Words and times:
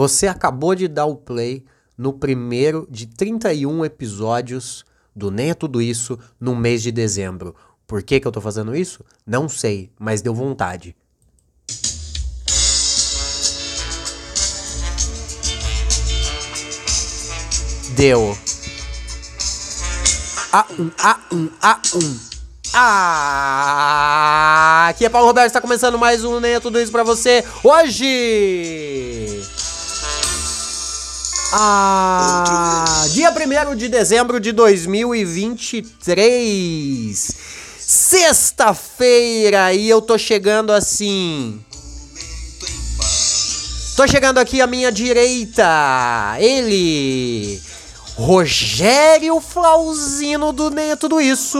Você 0.00 0.26
acabou 0.26 0.74
de 0.74 0.88
dar 0.88 1.04
o 1.04 1.14
play 1.14 1.62
no 1.94 2.14
primeiro 2.14 2.88
de 2.90 3.06
31 3.06 3.84
episódios 3.84 4.82
do 5.14 5.30
Nem 5.30 5.50
é 5.50 5.54
Tudo 5.54 5.82
Isso 5.82 6.18
no 6.40 6.56
mês 6.56 6.82
de 6.82 6.90
dezembro. 6.90 7.54
Por 7.86 8.02
que, 8.02 8.18
que 8.18 8.26
eu 8.26 8.32
tô 8.32 8.40
fazendo 8.40 8.74
isso? 8.74 9.04
Não 9.26 9.46
sei, 9.46 9.90
mas 9.98 10.22
deu 10.22 10.34
vontade. 10.34 10.96
Deu. 17.94 18.34
A1, 20.50 20.90
A1, 20.96 21.50
A1. 21.60 22.30
Ah, 22.72 23.26
aqui 24.88 25.04
é 25.04 25.10
Paulo 25.10 25.26
Roberto, 25.26 25.48
está 25.48 25.60
começando 25.60 25.98
mais 25.98 26.24
um 26.24 26.40
Nem 26.40 26.54
é 26.54 26.60
Tudo 26.60 26.80
Isso 26.80 26.90
pra 26.90 27.02
você. 27.02 27.44
Hoje... 27.62 29.29
Ah, 31.52 33.06
dia 33.10 33.32
1 33.32 33.74
de 33.74 33.88
dezembro 33.88 34.38
de 34.38 34.52
2023. 34.52 37.34
Sexta-feira 37.80 39.74
e 39.74 39.88
eu 39.88 40.00
tô 40.00 40.16
chegando 40.16 40.72
assim. 40.72 41.60
Tô 43.96 44.06
chegando 44.06 44.38
aqui 44.38 44.60
à 44.60 44.66
minha 44.68 44.92
direita. 44.92 46.36
Ele, 46.38 47.60
Rogério 48.14 49.40
Flauzino 49.40 50.52
do 50.52 50.70
Nem 50.70 50.92
é 50.92 50.96
Tudo 50.96 51.20
Isso. 51.20 51.58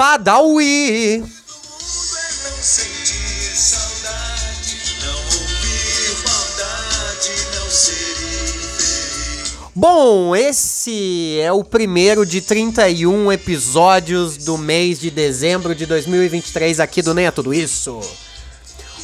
Badawi. 0.00 1.22
Bom, 9.76 10.34
esse 10.34 11.38
é 11.38 11.52
o 11.52 11.62
primeiro 11.62 12.24
de 12.24 12.40
31 12.40 13.30
episódios 13.30 14.38
do 14.38 14.56
mês 14.56 14.98
de 14.98 15.10
dezembro 15.10 15.74
de 15.74 15.84
2023 15.84 16.80
aqui 16.80 17.02
do 17.02 17.12
Nem 17.12 17.26
é 17.26 17.30
Tudo 17.30 17.52
Isso. 17.52 18.00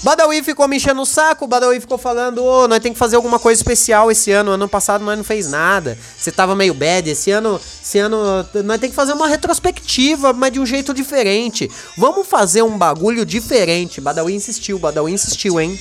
Badawi 0.06 0.40
ficou 0.40 0.68
me 0.68 0.76
enchendo 0.76 1.02
o 1.02 1.04
saco, 1.04 1.48
Badawi 1.48 1.80
ficou 1.80 1.98
falando, 1.98 2.38
ô, 2.38 2.62
oh, 2.62 2.68
nós 2.68 2.78
tem 2.78 2.92
que 2.92 2.98
fazer 2.98 3.16
alguma 3.16 3.40
coisa 3.40 3.60
especial 3.60 4.08
esse 4.08 4.30
ano. 4.30 4.52
Ano 4.52 4.68
passado 4.68 5.04
nós 5.04 5.16
não 5.16 5.24
fez 5.24 5.50
nada. 5.50 5.98
Você 6.16 6.30
tava 6.30 6.54
meio 6.54 6.72
bad. 6.72 7.10
Esse 7.10 7.32
ano, 7.32 7.60
esse 7.82 7.98
ano 7.98 8.46
nós 8.64 8.80
tem 8.80 8.88
que 8.88 8.94
fazer 8.94 9.14
uma 9.14 9.27
retrospectiva, 9.27 10.32
mas 10.32 10.52
de 10.52 10.60
um 10.60 10.64
jeito 10.64 10.94
diferente. 10.94 11.68
Vamos 11.98 12.28
fazer 12.28 12.62
um 12.62 12.78
bagulho 12.78 13.27
diferente. 13.27 14.00
Badawi 14.00 14.32
insistiu, 14.32 14.78
Badawi 14.78 15.12
insistiu, 15.12 15.58
hein? 15.58 15.77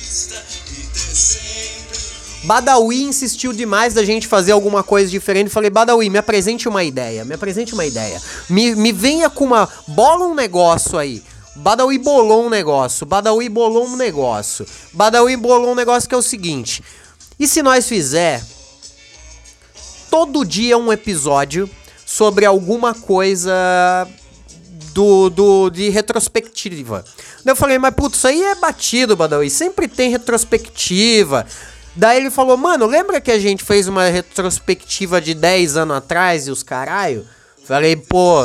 Badawi 2.42 3.04
insistiu 3.04 3.52
demais 3.52 3.94
da 3.94 4.04
gente 4.04 4.26
fazer 4.26 4.50
alguma 4.50 4.82
coisa 4.82 5.08
diferente. 5.08 5.50
Falei, 5.50 5.70
Badawi, 5.70 6.10
me 6.10 6.18
apresente 6.18 6.68
uma 6.68 6.82
ideia. 6.82 7.24
Me 7.24 7.34
apresente 7.36 7.74
uma 7.74 7.86
ideia. 7.86 8.20
Me, 8.50 8.74
me 8.74 8.90
venha 8.90 9.30
com 9.30 9.44
uma. 9.44 9.68
Bola 9.86 10.26
um 10.26 10.34
negócio 10.34 10.98
aí. 10.98 11.22
Badawi 11.56 11.98
bolou 11.98 12.46
um 12.46 12.50
negócio. 12.50 13.06
Badawi 13.06 13.48
bolou 13.48 13.86
um 13.86 13.96
negócio. 13.96 14.66
Badawi 14.92 15.36
bolou 15.36 15.72
um 15.72 15.74
negócio 15.74 16.08
que 16.08 16.14
é 16.14 16.18
o 16.18 16.22
seguinte. 16.22 16.82
E 17.38 17.46
se 17.46 17.62
nós 17.62 17.88
fizer 17.88 18.42
todo 20.10 20.44
dia 20.44 20.78
um 20.78 20.92
episódio 20.92 21.68
sobre 22.04 22.46
alguma 22.46 22.94
coisa 22.94 24.08
do, 24.92 25.28
do 25.30 25.70
de 25.70 25.88
retrospectiva? 25.88 27.04
Daí 27.44 27.52
eu 27.52 27.56
falei, 27.56 27.78
mas 27.78 27.94
putz, 27.94 28.18
isso 28.18 28.26
aí 28.26 28.42
é 28.42 28.54
batido, 28.54 29.16
Badawi. 29.16 29.50
Sempre 29.50 29.88
tem 29.88 30.10
retrospectiva. 30.10 31.46
Daí 31.94 32.18
ele 32.18 32.30
falou, 32.30 32.56
mano, 32.56 32.86
lembra 32.86 33.20
que 33.20 33.30
a 33.30 33.38
gente 33.38 33.64
fez 33.64 33.88
uma 33.88 34.08
retrospectiva 34.08 35.20
de 35.20 35.32
10 35.32 35.78
anos 35.78 35.96
atrás 35.96 36.46
e 36.46 36.50
os 36.50 36.62
caralho? 36.62 37.26
Falei, 37.64 37.96
pô, 37.96 38.44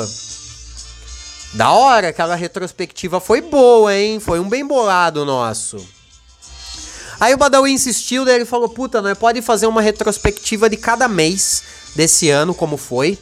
da 1.54 1.72
hora, 1.72 2.10
aquela 2.10 2.36
retrospectiva 2.36 3.20
foi 3.20 3.42
boa, 3.42 3.94
hein? 3.96 4.20
Foi 4.20 4.40
um 4.40 4.48
bem 4.48 4.66
bolado 4.66 5.26
nosso. 5.26 5.86
Aí 7.20 7.34
o 7.34 7.38
Badawi 7.38 7.72
insistiu, 7.72 8.24
daí 8.24 8.36
ele 8.36 8.46
falou: 8.46 8.70
Puta, 8.70 9.02
nós 9.02 9.18
pode 9.18 9.42
fazer 9.42 9.68
uma 9.68 9.82
retrospectiva 9.82 10.70
de 10.70 10.78
cada 10.78 11.08
mês 11.08 11.64
desse 11.96 12.30
ano, 12.30 12.54
como 12.54 12.78
foi. 12.78 13.18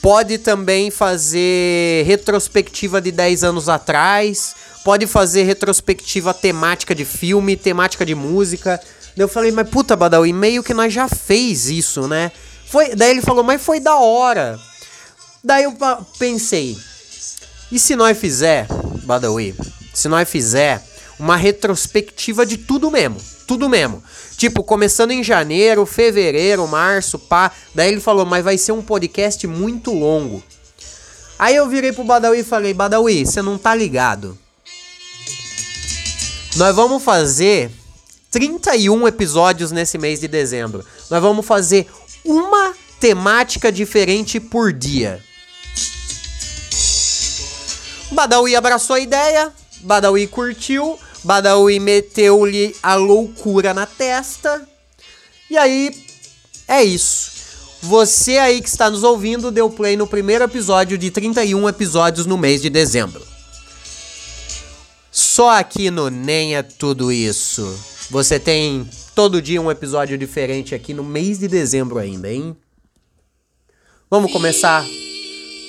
Pode 0.00 0.38
também 0.38 0.90
fazer 0.90 2.04
retrospectiva 2.06 3.00
de 3.00 3.12
10 3.12 3.44
anos 3.44 3.68
atrás. 3.68 4.54
Pode 4.84 5.06
fazer 5.06 5.44
retrospectiva 5.44 6.34
temática 6.34 6.94
de 6.94 7.04
filme, 7.04 7.56
temática 7.56 8.04
de 8.04 8.14
música. 8.14 8.80
Daí 9.16 9.24
eu 9.24 9.28
falei, 9.28 9.52
mas 9.52 9.68
puta, 9.68 9.94
Badawi, 9.94 10.32
meio 10.32 10.62
que 10.62 10.74
nós 10.74 10.92
já 10.92 11.08
fez 11.08 11.68
isso, 11.68 12.08
né? 12.08 12.32
Foi, 12.66 12.96
daí 12.96 13.10
ele 13.10 13.20
falou, 13.20 13.44
mas 13.44 13.62
foi 13.62 13.78
da 13.78 13.96
hora. 13.96 14.58
Daí 15.44 15.64
eu 15.64 15.76
pensei, 16.18 16.76
e 17.72 17.78
se 17.78 17.96
nós 17.96 18.18
fizer, 18.18 18.66
Badawi, 19.04 19.54
se 19.94 20.06
nós 20.06 20.28
fizer 20.28 20.84
uma 21.18 21.36
retrospectiva 21.36 22.44
de 22.44 22.58
tudo 22.58 22.90
mesmo, 22.90 23.16
tudo 23.46 23.66
mesmo. 23.66 24.02
Tipo, 24.36 24.62
começando 24.62 25.12
em 25.12 25.24
janeiro, 25.24 25.86
fevereiro, 25.86 26.68
março, 26.68 27.18
pá. 27.18 27.50
Daí 27.74 27.90
ele 27.90 28.00
falou, 28.00 28.26
mas 28.26 28.44
vai 28.44 28.58
ser 28.58 28.72
um 28.72 28.82
podcast 28.82 29.46
muito 29.46 29.90
longo. 29.90 30.42
Aí 31.38 31.56
eu 31.56 31.66
virei 31.66 31.92
pro 31.92 32.04
Badawi 32.04 32.40
e 32.40 32.44
falei, 32.44 32.74
Badawi, 32.74 33.24
você 33.24 33.40
não 33.40 33.56
tá 33.56 33.74
ligado. 33.74 34.38
Nós 36.56 36.76
vamos 36.76 37.02
fazer 37.02 37.70
31 38.30 39.08
episódios 39.08 39.72
nesse 39.72 39.96
mês 39.96 40.20
de 40.20 40.28
dezembro. 40.28 40.84
Nós 41.10 41.22
vamos 41.22 41.46
fazer 41.46 41.86
uma 42.22 42.74
temática 43.00 43.72
diferente 43.72 44.38
por 44.38 44.74
dia. 44.74 45.22
Badawi 48.12 48.54
abraçou 48.54 48.96
a 48.96 49.00
ideia, 49.00 49.52
Badawi 49.80 50.26
curtiu, 50.26 50.98
Badawi 51.24 51.80
meteu-lhe 51.80 52.76
a 52.82 52.94
loucura 52.94 53.72
na 53.72 53.86
testa. 53.86 54.66
E 55.50 55.56
aí, 55.56 55.90
é 56.68 56.82
isso. 56.82 57.32
Você 57.82 58.38
aí 58.38 58.62
que 58.62 58.68
está 58.68 58.88
nos 58.88 59.02
ouvindo 59.02 59.50
deu 59.50 59.68
play 59.68 59.96
no 59.96 60.06
primeiro 60.06 60.44
episódio 60.44 60.96
de 60.96 61.10
31 61.10 61.68
episódios 61.68 62.26
no 62.26 62.38
mês 62.38 62.62
de 62.62 62.70
dezembro. 62.70 63.22
Só 65.10 65.50
aqui 65.50 65.90
no 65.90 66.08
Nem 66.08 66.56
é 66.56 66.62
Tudo 66.62 67.10
Isso. 67.10 67.76
Você 68.08 68.38
tem 68.38 68.88
todo 69.14 69.42
dia 69.42 69.60
um 69.60 69.70
episódio 69.70 70.16
diferente 70.16 70.74
aqui 70.74 70.94
no 70.94 71.02
mês 71.02 71.38
de 71.38 71.48
dezembro 71.48 71.98
ainda, 71.98 72.32
hein? 72.32 72.56
Vamos 74.08 74.30
começar. 74.30 74.86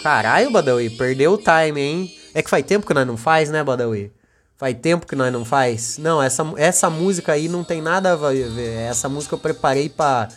Caralho, 0.02 0.52
Badawi, 0.52 0.92
perdeu 0.92 1.34
o 1.34 1.38
time, 1.38 1.82
hein? 1.82 2.23
É 2.34 2.42
que 2.42 2.50
faz 2.50 2.66
tempo 2.66 2.86
que 2.86 2.94
nós 2.94 3.06
não 3.06 3.18
faz, 3.18 3.50
né, 3.50 3.64
Badawi? 3.64 4.12
Faz 4.58 4.78
tempo 4.82 5.06
que 5.06 5.16
nós 5.16 5.32
não 5.32 5.44
faz. 5.44 5.98
Não, 5.98 6.22
essa, 6.22 6.44
essa 6.58 6.90
música 6.90 7.34
aí 7.34 7.48
não 7.48 7.64
tem 7.64 7.82
nada 7.82 8.14
a 8.14 8.16
ver. 8.16 8.70
Essa 8.90 9.10
música 9.10 9.36
eu 9.36 9.40
preparei 9.40 9.90
pra, 9.90 10.30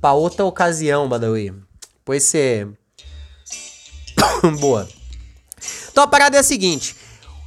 pra 0.00 0.12
outra 0.12 0.44
ocasião, 0.44 1.08
Badawi. 1.08 1.54
Pois 2.04 2.22
ser. 2.24 2.68
Boa. 4.60 4.88
Então 5.90 6.04
a 6.04 6.06
parada 6.06 6.36
é 6.36 6.40
a 6.40 6.44
seguinte. 6.44 6.96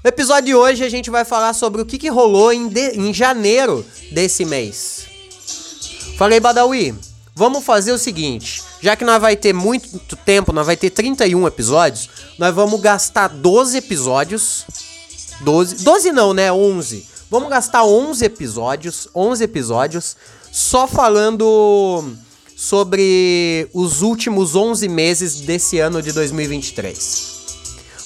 No 0.04 0.10
episódio 0.10 0.46
de 0.46 0.56
hoje 0.56 0.84
a 0.84 0.90
gente 0.90 1.10
vai 1.10 1.26
falar 1.26 1.54
sobre 1.54 1.82
o 1.82 1.86
que, 1.86 1.98
que 1.98 2.10
rolou 2.10 2.54
em, 2.54 2.68
de, 2.68 2.92
em 2.92 3.14
janeiro 3.14 3.84
desse 4.12 4.46
mês. 4.46 5.08
Falei, 6.18 6.40
Badawi, 6.40 6.94
vamos 7.34 7.64
fazer 7.64 7.92
o 7.92 7.98
seguinte. 7.98 8.62
Já 8.82 8.96
que 8.96 9.04
nós 9.04 9.20
vai 9.20 9.36
ter 9.36 9.52
muito 9.52 10.16
tempo, 10.18 10.54
nós 10.54 10.66
vai 10.66 10.78
ter 10.78 10.92
31 10.92 11.48
episódios, 11.48 12.10
nós 12.38 12.53
vamos 12.53 12.82
gastar 12.82 13.29
12 13.29 13.78
episódios. 13.78 14.66
12, 15.41 15.84
12 15.84 16.11
não, 16.11 16.34
né? 16.34 16.52
11. 16.52 17.05
Vamos 17.29 17.49
gastar 17.49 17.84
11 17.84 18.23
episódios, 18.23 19.08
11 19.14 19.43
episódios 19.43 20.16
só 20.52 20.87
falando 20.87 22.14
sobre 22.55 23.70
os 23.73 24.02
últimos 24.02 24.55
11 24.55 24.87
meses 24.87 25.41
desse 25.41 25.79
ano 25.79 26.02
de 26.02 26.14
2023. 26.14 27.35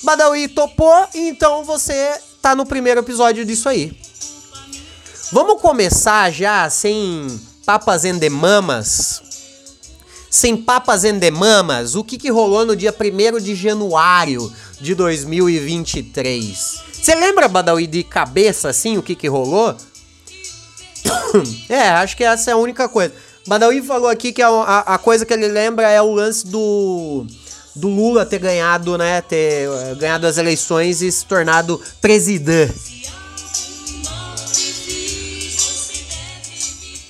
Badawi 0.02 0.48
topou, 0.48 1.08
então 1.14 1.64
você 1.64 2.20
tá 2.42 2.56
no 2.56 2.66
primeiro 2.66 3.02
episódio 3.02 3.46
disso 3.46 3.70
aí. 3.70 3.96
Vamos 5.32 5.62
começar 5.62 6.32
já 6.32 6.68
sem 6.70 7.28
papas 7.66 8.06
and 8.06 8.20
mamas 8.32 9.29
sem 10.30 10.56
papas 10.56 11.04
endemamas, 11.04 11.96
o 11.96 12.04
que, 12.04 12.18
que 12.18 12.30
rolou 12.30 12.66
no 12.66 12.76
dia 12.76 12.94
1 12.94 13.40
de 13.40 13.56
januário 13.56 14.52
de 14.80 14.94
2023? 14.94 16.90
Você 16.94 17.16
lembra, 17.16 17.48
Badawi, 17.48 17.88
de 17.88 18.04
cabeça 18.04 18.70
assim, 18.70 18.98
o 18.98 19.04
que, 19.04 19.16
que 19.16 19.28
rolou? 19.28 19.76
é, 21.70 21.90
acho 21.90 22.16
que 22.16 22.24
essa 22.24 22.52
é 22.52 22.54
a 22.54 22.58
única 22.58 22.88
coisa. 22.88 23.14
Badawi 23.48 23.82
falou 23.82 24.10
aqui 24.10 24.32
que 24.32 24.42
a, 24.42 24.50
a, 24.50 24.80
a, 24.96 24.98
coisa 24.98 25.26
que 25.26 25.34
ele 25.34 25.48
lembra 25.48 25.90
é 25.90 26.02
o 26.02 26.14
lance 26.14 26.46
do, 26.46 27.26
do 27.76 27.88
Lula 27.88 28.26
ter 28.26 28.38
ganhado, 28.38 28.98
né, 28.98 29.22
ter 29.22 29.68
uh, 29.68 29.96
ganhado 29.96 30.28
as 30.28 30.38
eleições 30.38 31.02
e 31.02 31.12
se 31.12 31.26
tornado 31.26 31.82
presidente. 32.00 33.12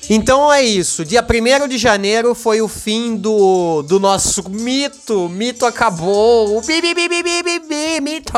Então 0.10 0.52
é 0.52 0.64
isso. 0.64 1.06
Dia 1.06 1.24
1 1.24 1.68
de 1.68 1.78
janeiro 1.78 2.34
foi 2.34 2.62
o 2.62 2.68
fim 2.68 3.16
do, 3.16 3.84
do 3.84 4.00
nosso 4.00 4.50
mito. 4.50 5.30
Mito 5.30 5.68
acabou. 5.68 6.58
O 6.58 6.62
bi, 6.62 6.82
bi, 6.82 6.96
bi, 6.96 7.08
bi, 7.08 7.22
bi, 7.22 7.60
bi, 7.60 8.02
mito. 8.02 8.34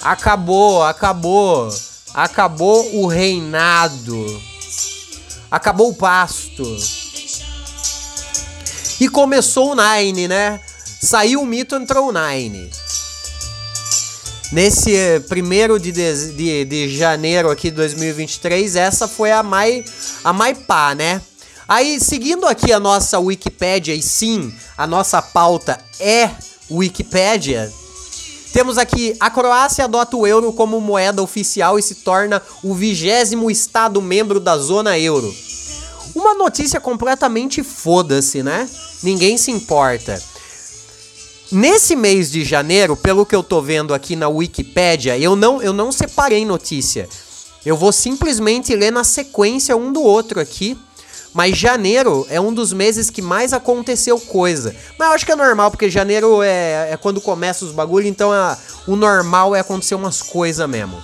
Acabou, 0.00 0.82
acabou. 0.82 1.68
Acabou 2.14 2.96
o 2.96 3.06
reinado. 3.06 4.42
Acabou 5.50 5.90
o 5.90 5.94
pasto. 5.94 6.64
E 8.98 9.08
começou 9.10 9.72
o 9.72 9.76
Nine, 9.76 10.26
né? 10.26 10.58
Saiu 11.02 11.42
o 11.42 11.46
mito, 11.46 11.76
entrou 11.76 12.08
o 12.08 12.12
Nine. 12.12 12.70
Nesse 14.50 14.96
eh, 14.96 15.20
primeiro 15.20 15.78
de, 15.78 15.92
de, 15.92 16.64
de 16.64 16.96
janeiro 16.96 17.50
aqui 17.50 17.70
de 17.70 17.76
2023, 17.76 18.76
essa 18.76 19.06
foi 19.06 19.30
a 19.30 19.42
mais, 19.42 19.84
a 20.24 20.32
mais 20.32 20.56
pá, 20.58 20.94
né? 20.94 21.20
Aí, 21.68 22.00
seguindo 22.00 22.46
aqui 22.46 22.72
a 22.72 22.80
nossa 22.80 23.18
Wikipédia, 23.18 23.94
e 23.94 24.00
sim, 24.00 24.52
a 24.76 24.86
nossa 24.86 25.20
pauta 25.20 25.78
é 26.00 26.30
Wikipédia, 26.70 27.70
temos 28.52 28.78
aqui, 28.78 29.14
a 29.20 29.30
Croácia 29.30 29.84
adota 29.84 30.16
o 30.16 30.26
euro 30.26 30.52
como 30.52 30.80
moeda 30.80 31.22
oficial 31.22 31.78
e 31.78 31.82
se 31.82 31.96
torna 31.96 32.42
o 32.62 32.74
vigésimo 32.74 33.50
estado 33.50 34.00
membro 34.00 34.40
da 34.40 34.56
zona 34.56 34.98
euro. 34.98 35.32
Uma 36.14 36.34
notícia 36.34 36.80
completamente 36.80 37.62
foda-se, 37.62 38.42
né? 38.42 38.68
Ninguém 39.02 39.36
se 39.36 39.50
importa. 39.50 40.20
Nesse 41.50 41.96
mês 41.96 42.30
de 42.30 42.44
janeiro, 42.44 42.94
pelo 42.94 43.24
que 43.24 43.34
eu 43.34 43.42
tô 43.42 43.62
vendo 43.62 43.94
aqui 43.94 44.14
na 44.14 44.28
Wikipédia, 44.28 45.18
eu 45.18 45.34
não, 45.34 45.62
eu 45.62 45.72
não 45.72 45.90
separei 45.90 46.44
notícia. 46.44 47.08
Eu 47.64 47.74
vou 47.74 47.90
simplesmente 47.90 48.76
ler 48.76 48.90
na 48.90 49.02
sequência 49.02 49.74
um 49.74 49.90
do 49.90 50.02
outro 50.02 50.40
aqui. 50.40 50.78
Mas 51.32 51.56
janeiro 51.56 52.26
é 52.30 52.40
um 52.40 52.52
dos 52.52 52.72
meses 52.72 53.10
que 53.10 53.22
mais 53.22 53.52
aconteceu 53.52 54.18
coisa. 54.18 54.74
Mas 54.98 55.08
eu 55.08 55.14
acho 55.14 55.26
que 55.26 55.32
é 55.32 55.36
normal, 55.36 55.70
porque 55.70 55.90
janeiro 55.90 56.42
é, 56.42 56.90
é 56.90 56.96
quando 56.96 57.20
começa 57.20 57.64
os 57.64 57.70
bagulho, 57.70 58.06
então 58.06 58.34
é, 58.34 58.56
o 58.86 58.96
normal 58.96 59.54
é 59.54 59.60
acontecer 59.60 59.94
umas 59.94 60.20
coisas 60.22 60.68
mesmo. 60.68 61.00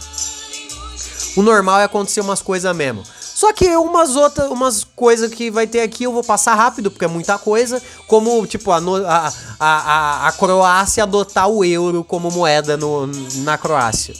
O 1.37 1.43
normal 1.43 1.81
é 1.81 1.85
acontecer 1.85 2.21
umas 2.21 2.41
coisas 2.41 2.75
mesmo. 2.75 3.03
Só 3.35 3.53
que 3.53 3.77
umas 3.77 4.15
outras, 4.15 4.49
umas 4.49 4.85
coisas 4.85 5.29
que 5.29 5.51
vai 5.51 5.67
ter 5.67 5.81
aqui 5.81 6.05
eu 6.05 6.13
vou 6.13 6.23
passar 6.23 6.55
rápido, 6.55 6.89
porque 6.89 7.05
é 7.05 7.09
muita 7.09 7.37
coisa. 7.37 7.83
Como, 8.07 8.47
tipo, 8.47 8.71
a, 8.71 8.79
a, 8.79 9.33
a, 9.59 10.29
a 10.29 10.33
Croácia 10.33 11.03
adotar 11.03 11.49
o 11.49 11.65
euro 11.65 12.05
como 12.05 12.31
moeda 12.31 12.77
no, 12.77 13.09
na 13.43 13.59
Croácia. 13.59 14.15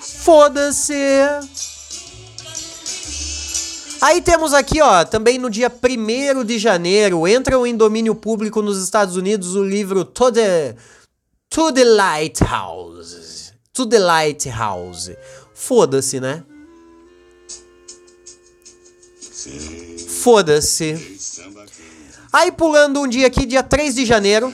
Foda-se! 0.00 0.94
Aí 4.02 4.20
temos 4.20 4.52
aqui, 4.52 4.80
ó, 4.80 5.04
também 5.04 5.38
no 5.38 5.48
dia 5.48 5.70
1 5.70 6.44
de 6.44 6.58
janeiro, 6.58 7.26
entra 7.26 7.56
em 7.66 7.76
domínio 7.76 8.14
público 8.14 8.62
nos 8.62 8.82
Estados 8.82 9.16
Unidos 9.16 9.54
o 9.54 9.64
livro 9.64 10.04
To 10.04 10.32
the, 10.32 10.74
to 11.48 11.72
the 11.72 11.84
Lighthouse. 11.84 13.52
To 13.72 13.86
the 13.86 13.98
Lighthouse. 13.98 15.16
Foda-se, 15.54 16.20
né? 16.20 16.44
Foda-se. 20.22 21.18
Aí 22.32 22.52
pulando 22.52 23.00
um 23.00 23.08
dia 23.08 23.26
aqui, 23.26 23.44
dia 23.46 23.62
3 23.62 23.94
de 23.94 24.04
janeiro, 24.04 24.52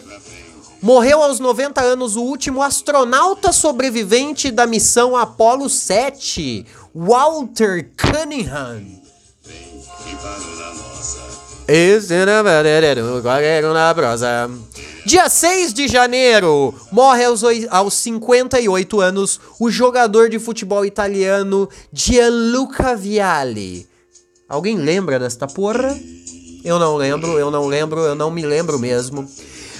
morreu 0.80 1.22
aos 1.22 1.40
90 1.40 1.80
anos 1.80 2.16
o 2.16 2.22
último 2.22 2.62
astronauta 2.62 3.52
sobrevivente 3.52 4.50
da 4.50 4.66
missão 4.66 5.16
Apollo 5.16 5.68
7, 5.68 6.64
Walter 6.94 7.90
Cunningham. 7.96 8.82
Dia 15.04 15.28
6 15.28 15.74
de 15.74 15.88
janeiro, 15.88 16.74
morre 16.90 17.24
aos, 17.24 17.42
aos 17.70 17.94
58 17.94 19.00
anos 19.00 19.40
o 19.60 19.70
jogador 19.70 20.28
de 20.28 20.38
futebol 20.38 20.84
italiano 20.84 21.68
Gianluca 21.92 22.96
Vialli. 22.96 23.88
Alguém 24.48 24.76
lembra 24.76 25.18
desta 25.18 25.46
porra? 25.46 25.98
Eu 26.64 26.78
não 26.78 26.96
lembro, 26.96 27.38
eu 27.38 27.50
não 27.50 27.66
lembro, 27.66 28.00
eu 28.00 28.14
não 28.14 28.30
me 28.30 28.46
lembro 28.46 28.78
mesmo. 28.78 29.28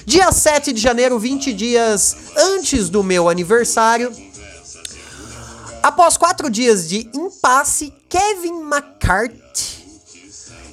Dia 0.04 0.30
7 0.32 0.72
de 0.72 0.80
janeiro, 0.80 1.18
20 1.18 1.52
dias 1.52 2.16
antes 2.36 2.88
do 2.88 3.02
meu 3.02 3.28
aniversário. 3.28 4.12
Após 5.82 6.16
quatro 6.16 6.50
dias 6.50 6.88
de 6.88 7.08
impasse, 7.14 7.92
Kevin 8.08 8.60
McCarthy 8.62 9.46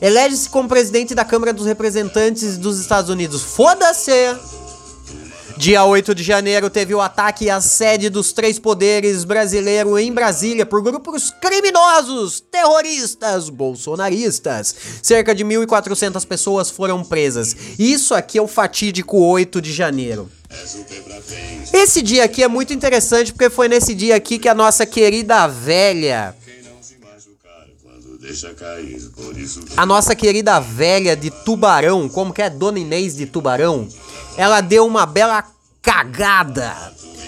elege-se 0.02 0.50
como 0.50 0.68
presidente 0.68 1.16
da 1.16 1.24
Câmara 1.24 1.54
dos 1.54 1.66
Representantes 1.66 2.58
dos 2.58 2.80
Estados 2.80 3.10
Unidos. 3.10 3.42
Foda-se! 3.42 4.12
Dia 5.64 5.86
8 5.86 6.14
de 6.14 6.24
janeiro 6.24 6.70
teve 6.70 6.94
o 6.94 7.00
ataque 7.00 7.50
à 7.50 7.62
sede 7.62 8.10
dos 8.10 8.34
três 8.34 8.60
poderes 8.60 9.24
brasileiro 9.24 9.98
em 9.98 10.12
Brasília 10.12 10.66
por 10.66 10.82
grupos 10.82 11.34
criminosos, 11.40 12.42
terroristas, 12.42 13.48
bolsonaristas. 13.48 14.76
Cerca 15.02 15.34
de 15.34 15.46
1.400 15.46 16.28
pessoas 16.28 16.70
foram 16.70 17.02
presas. 17.02 17.56
Isso 17.80 18.14
aqui 18.14 18.38
é 18.38 18.42
o 18.42 18.48
fatídico 18.48 19.18
8 19.18 19.62
de 19.62 19.72
janeiro. 19.72 20.30
Esse 21.72 22.02
dia 22.02 22.26
aqui 22.26 22.44
é 22.44 22.50
muito 22.50 22.74
interessante 22.74 23.32
porque 23.32 23.50
foi 23.50 23.70
nesse 23.70 23.96
dia 23.96 24.18
aqui 24.18 24.38
que 24.38 24.50
a 24.50 24.54
nossa 24.54 24.86
querida 24.86 25.48
velha 25.48 26.36
a 29.78 29.86
nossa 29.86 30.16
querida 30.16 30.60
velha 30.60 31.16
de 31.16 31.30
Tubarão, 31.30 32.10
como 32.10 32.34
que 32.34 32.42
é 32.42 32.50
Dona 32.50 32.80
Inês 32.80 33.16
de 33.16 33.26
Tubarão, 33.26 33.88
ela 34.38 34.62
deu 34.62 34.86
uma 34.86 35.06
bela 35.06 35.53
cagada. 35.84 36.74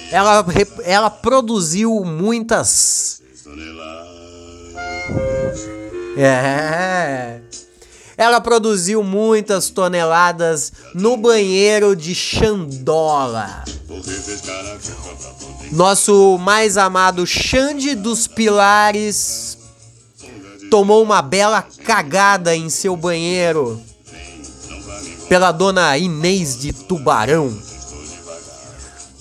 Ela, 0.09 0.45
ela 0.83 1.09
produziu 1.09 2.03
muitas. 2.05 3.21
É. 6.17 7.41
Ela 8.17 8.39
produziu 8.39 9.03
muitas 9.03 9.69
toneladas 9.69 10.71
no 10.93 11.17
banheiro 11.17 11.95
de 11.95 12.15
Xandola. 12.15 13.65
Nosso 15.73 16.37
mais 16.37 16.77
amado 16.77 17.27
Xande 17.27 17.93
dos 17.93 18.25
Pilares 18.25 19.57
tomou 20.71 21.03
uma 21.03 21.21
bela 21.21 21.61
cagada 21.83 22.55
em 22.55 22.69
seu 22.69 22.95
banheiro 22.95 23.81
pela 25.27 25.51
dona 25.51 25.97
Inês 25.97 26.57
de 26.57 26.71
Tubarão. 26.71 27.74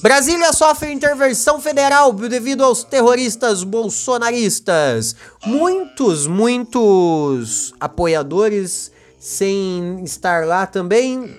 Brasília 0.05 0.53
sofre 0.53 0.93
intervenção 0.93 1.59
federal 1.59 2.13
devido 2.13 2.63
aos 2.63 2.85
terroristas 2.85 3.65
bolsonaristas. 3.65 5.17
Muitos, 5.47 6.27
muitos 6.27 7.73
apoiadores 7.81 8.93
sem 9.19 10.05
estar 10.05 10.45
lá 10.45 10.67
também. 10.67 11.35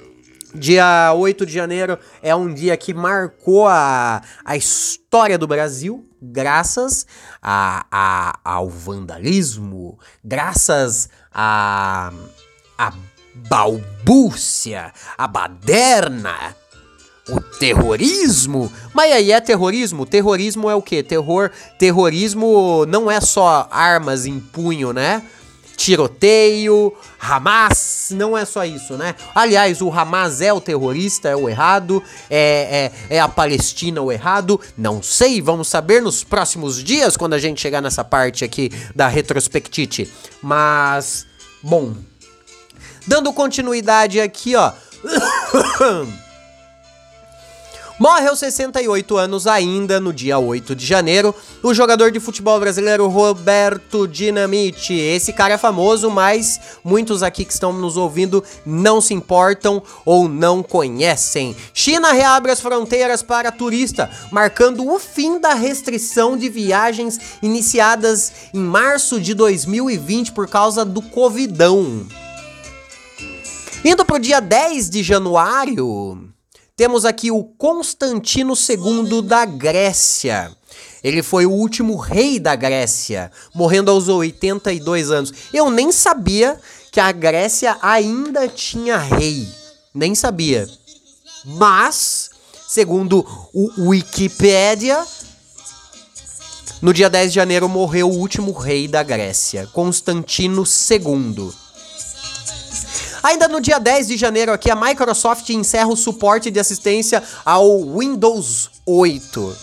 Dia 0.55 1.13
8 1.13 1.45
de 1.45 1.53
janeiro 1.53 1.99
é 2.23 2.35
um 2.35 2.51
dia 2.51 2.75
que 2.75 2.91
marcou 2.91 3.67
a, 3.67 4.23
a 4.43 4.57
história 4.57 5.37
do 5.37 5.45
Brasil, 5.45 6.03
graças 6.19 7.05
a, 7.39 7.85
a, 7.91 8.39
ao 8.43 8.67
vandalismo, 8.67 9.99
graças 10.23 11.07
a, 11.31 12.11
a 12.79 12.93
balbúcia, 13.47 14.91
a 15.15 15.27
baderna, 15.27 16.55
o 17.29 17.39
terrorismo. 17.39 18.71
Mas 18.93 19.11
aí 19.11 19.31
é 19.31 19.39
terrorismo? 19.41 20.05
Terrorismo 20.05 20.69
é 20.69 20.75
o 20.75 20.81
quê? 20.81 21.01
Terror, 21.01 21.51
terrorismo 21.77 22.85
não 22.87 23.09
é 23.09 23.19
só 23.21 23.67
armas 23.71 24.25
em 24.25 24.39
punho, 24.39 24.93
né? 24.93 25.23
Tiroteio, 25.75 26.93
Hamas, 27.19 28.07
não 28.11 28.37
é 28.37 28.45
só 28.45 28.63
isso, 28.63 28.93
né? 28.93 29.13
Aliás, 29.33 29.81
o 29.81 29.91
Hamas 29.91 30.39
é 30.39 30.53
o 30.53 30.61
terrorista, 30.61 31.27
é 31.27 31.35
o 31.35 31.49
errado, 31.49 32.01
é, 32.29 32.91
é, 33.09 33.15
é 33.17 33.19
a 33.19 33.27
Palestina 33.27 34.01
o 34.01 34.09
errado, 34.09 34.59
não 34.77 35.03
sei, 35.03 35.41
vamos 35.41 35.67
saber 35.67 36.01
nos 36.01 36.23
próximos 36.23 36.81
dias 36.81 37.17
quando 37.17 37.33
a 37.33 37.39
gente 37.39 37.59
chegar 37.59 37.81
nessa 37.81 38.05
parte 38.05 38.45
aqui 38.45 38.71
da 38.95 39.09
retrospectite. 39.09 40.09
Mas, 40.41 41.27
bom, 41.61 41.93
Dando 43.07 43.31
continuidade 43.33 44.19
aqui, 44.19 44.55
ó. 44.55 44.71
Morre 47.97 48.27
aos 48.27 48.39
68 48.39 49.15
anos 49.15 49.47
ainda, 49.47 50.01
no 50.01 50.11
dia 50.11 50.37
8 50.37 50.75
de 50.75 50.85
janeiro, 50.85 51.33
o 51.63 51.73
jogador 51.73 52.11
de 52.11 52.19
futebol 52.19 52.59
brasileiro 52.59 53.07
Roberto 53.07 54.05
Dinamite. 54.05 54.93
Esse 54.93 55.31
cara 55.31 55.53
é 55.53 55.57
famoso, 55.57 56.11
mas 56.11 56.59
muitos 56.83 57.23
aqui 57.23 57.45
que 57.45 57.53
estão 57.53 57.71
nos 57.71 57.95
ouvindo 57.95 58.43
não 58.65 58.99
se 58.99 59.13
importam 59.13 59.81
ou 60.03 60.27
não 60.27 60.61
conhecem. 60.61 61.55
China 61.73 62.11
reabre 62.11 62.51
as 62.51 62.59
fronteiras 62.59 63.23
para 63.23 63.49
turista, 63.49 64.09
marcando 64.29 64.85
o 64.85 64.99
fim 64.99 65.39
da 65.39 65.53
restrição 65.53 66.35
de 66.35 66.49
viagens 66.49 67.17
iniciadas 67.41 68.33
em 68.53 68.59
março 68.59 69.21
de 69.21 69.33
2020 69.33 70.33
por 70.33 70.49
causa 70.49 70.83
do 70.83 71.01
Covidão. 71.01 72.05
Indo 73.85 74.03
pro 74.03 74.19
dia 74.19 74.41
10 74.41 74.89
de 74.89 75.01
januário, 75.01 76.34
temos 76.75 77.05
aqui 77.05 77.31
o 77.31 77.43
Constantino 77.43 78.53
II 78.53 79.21
da 79.21 79.45
Grécia. 79.45 80.51
Ele 81.03 81.23
foi 81.23 81.45
o 81.45 81.51
último 81.51 81.95
rei 81.95 82.39
da 82.39 82.55
Grécia, 82.55 83.31
morrendo 83.53 83.91
aos 83.91 84.09
82 84.09 85.09
anos. 85.11 85.33
Eu 85.53 85.69
nem 85.69 85.91
sabia 85.91 86.59
que 86.91 86.99
a 86.99 87.11
Grécia 87.11 87.77
ainda 87.81 88.47
tinha 88.47 88.97
rei. 88.97 89.47
Nem 89.93 90.13
sabia. 90.13 90.67
Mas, 91.45 92.31
segundo 92.67 93.25
o 93.53 93.89
Wikipedia, 93.89 95.05
no 96.81 96.93
dia 96.93 97.09
10 97.09 97.31
de 97.31 97.35
janeiro 97.35 97.69
morreu 97.69 98.09
o 98.09 98.17
último 98.17 98.51
rei 98.51 98.87
da 98.87 99.01
Grécia, 99.01 99.67
Constantino 99.71 100.63
II. 100.63 101.64
Ainda 103.25 103.47
no 103.47 103.59
dia 103.59 103.79
10 103.79 104.09
de 104.09 104.17
janeiro 104.17 104.53
aqui, 104.53 104.69
a 104.69 104.75
Microsoft 104.75 105.49
encerra 105.49 105.87
o 105.87 105.95
suporte 105.95 106.51
de 106.51 106.59
assistência 106.59 107.23
ao 107.43 107.97
Windows 107.97 108.69
8. 108.85 109.57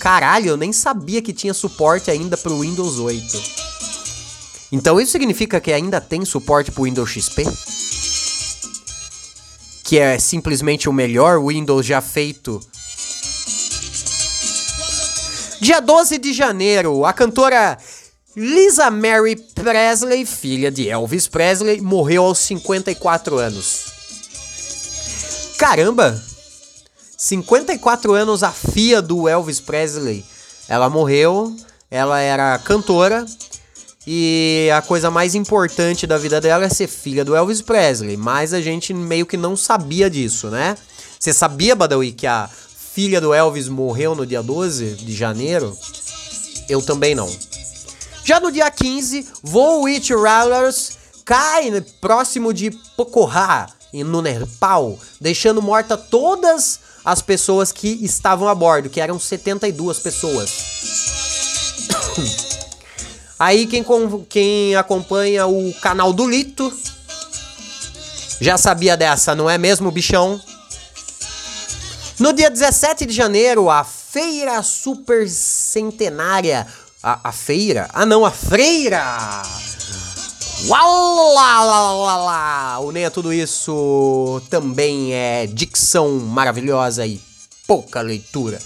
Caralho, 0.00 0.48
eu 0.48 0.56
nem 0.56 0.72
sabia 0.72 1.22
que 1.22 1.32
tinha 1.32 1.54
suporte 1.54 2.10
ainda 2.10 2.36
para 2.36 2.50
o 2.50 2.62
Windows 2.62 2.98
8. 2.98 3.42
Então 4.72 5.00
isso 5.00 5.12
significa 5.12 5.60
que 5.60 5.72
ainda 5.72 6.00
tem 6.00 6.24
suporte 6.24 6.72
para 6.72 6.80
o 6.80 6.84
Windows 6.84 7.08
XP? 7.08 7.44
Que 9.84 10.00
é 10.00 10.18
simplesmente 10.18 10.88
o 10.88 10.92
melhor 10.92 11.40
Windows 11.46 11.86
já 11.86 12.00
feito 12.00 12.60
Dia 15.60 15.80
12 15.80 16.18
de 16.18 16.32
janeiro, 16.32 17.06
a 17.06 17.12
cantora 17.12 17.78
Lisa 18.36 18.90
Mary 18.90 19.36
Presley, 19.36 20.26
filha 20.26 20.68
de 20.68 20.88
Elvis 20.88 21.28
Presley, 21.28 21.80
morreu 21.80 22.24
aos 22.24 22.38
54 22.38 23.38
anos. 23.38 23.84
Caramba! 25.56 26.20
54 27.16 28.12
anos 28.12 28.42
a 28.42 28.50
filha 28.50 29.00
do 29.00 29.28
Elvis 29.28 29.60
Presley. 29.60 30.24
Ela 30.68 30.90
morreu, 30.90 31.54
ela 31.88 32.18
era 32.20 32.58
cantora 32.58 33.24
e 34.04 34.68
a 34.74 34.82
coisa 34.82 35.12
mais 35.12 35.36
importante 35.36 36.04
da 36.04 36.18
vida 36.18 36.40
dela 36.40 36.64
é 36.64 36.68
ser 36.68 36.88
filha 36.88 37.24
do 37.24 37.36
Elvis 37.36 37.62
Presley, 37.62 38.16
mas 38.16 38.52
a 38.52 38.60
gente 38.60 38.92
meio 38.92 39.26
que 39.26 39.36
não 39.36 39.56
sabia 39.56 40.10
disso, 40.10 40.50
né? 40.50 40.76
Você 41.20 41.32
sabia, 41.32 41.76
Badawi, 41.76 42.10
que 42.10 42.26
a 42.26 42.50
filha 42.92 43.20
do 43.20 43.32
Elvis 43.32 43.68
morreu 43.68 44.14
no 44.16 44.26
dia 44.26 44.42
12 44.42 44.96
de 44.96 45.14
janeiro? 45.14 45.74
Eu 46.68 46.82
também 46.82 47.14
não. 47.14 47.30
Já 48.24 48.40
no 48.40 48.50
dia 48.50 48.70
15, 48.70 49.26
Witch 49.82 50.10
Rollers 50.10 50.96
cai 51.26 51.70
próximo 52.00 52.54
de 52.54 52.70
Pocohá, 52.96 53.68
no 53.92 54.22
Nepal, 54.22 54.98
deixando 55.20 55.60
morta 55.60 55.96
todas 55.96 56.80
as 57.04 57.20
pessoas 57.20 57.70
que 57.70 57.86
estavam 58.02 58.48
a 58.48 58.54
bordo, 58.54 58.88
que 58.88 59.00
eram 59.00 59.20
72 59.20 59.98
pessoas. 59.98 60.50
Aí 63.38 63.66
quem, 63.66 63.84
quem 64.28 64.74
acompanha 64.74 65.46
o 65.46 65.72
canal 65.74 66.12
do 66.12 66.26
Lito 66.26 66.72
já 68.40 68.56
sabia 68.56 68.96
dessa, 68.96 69.34
não 69.34 69.50
é 69.50 69.58
mesmo, 69.58 69.90
bichão? 69.90 70.40
No 72.18 72.32
dia 72.32 72.48
17 72.48 73.06
de 73.06 73.12
janeiro, 73.12 73.68
a 73.68 73.84
Feira 73.84 74.62
Super 74.62 75.28
Centenária 75.28 76.66
a, 77.04 77.28
a 77.28 77.32
feira? 77.32 77.86
Ah, 77.92 78.06
não, 78.06 78.24
a 78.24 78.30
freira! 78.30 79.42
Uau. 80.66 80.94
O 82.86 82.92
Nem 82.92 83.04
é 83.04 83.10
Tudo 83.10 83.30
Isso 83.30 84.40
também 84.48 85.12
é 85.12 85.46
dicção 85.46 86.18
maravilhosa 86.18 87.06
e 87.06 87.20
pouca 87.66 88.00
leitura. 88.00 88.58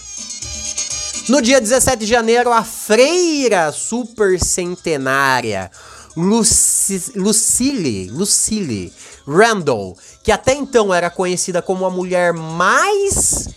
No 1.28 1.42
dia 1.42 1.60
17 1.60 1.98
de 1.98 2.06
janeiro, 2.06 2.52
a 2.52 2.62
freira 2.62 3.72
super 3.72 4.38
centenária 4.40 5.68
Luci 6.16 7.12
Lucille, 7.16 8.08
Lucille 8.08 8.92
Randall, 9.26 9.96
que 10.22 10.30
até 10.30 10.54
então 10.54 10.94
era 10.94 11.10
conhecida 11.10 11.60
como 11.60 11.84
a 11.84 11.90
mulher 11.90 12.32
mais 12.32 13.48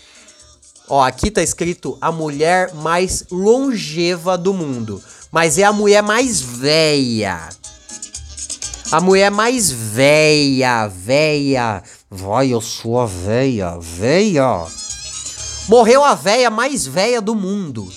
Ó, 0.94 1.02
aqui 1.02 1.30
tá 1.30 1.42
escrito 1.42 1.96
a 2.02 2.12
mulher 2.12 2.74
mais 2.74 3.24
longeva 3.30 4.36
do 4.36 4.52
mundo. 4.52 5.02
Mas 5.30 5.56
é 5.56 5.64
a 5.64 5.72
mulher 5.72 6.02
mais 6.02 6.42
velha. 6.42 7.48
A 8.90 9.00
mulher 9.00 9.30
mais 9.30 9.70
velha, 9.70 10.86
velha. 10.88 11.82
Vai, 12.10 12.52
eu 12.52 12.60
sou 12.60 13.00
a 13.00 13.06
velha, 13.06 13.78
velha. 13.80 14.66
Morreu 15.66 16.04
a 16.04 16.14
velha 16.14 16.50
mais 16.50 16.86
velha 16.86 17.22
do 17.22 17.34
mundo. 17.34 17.90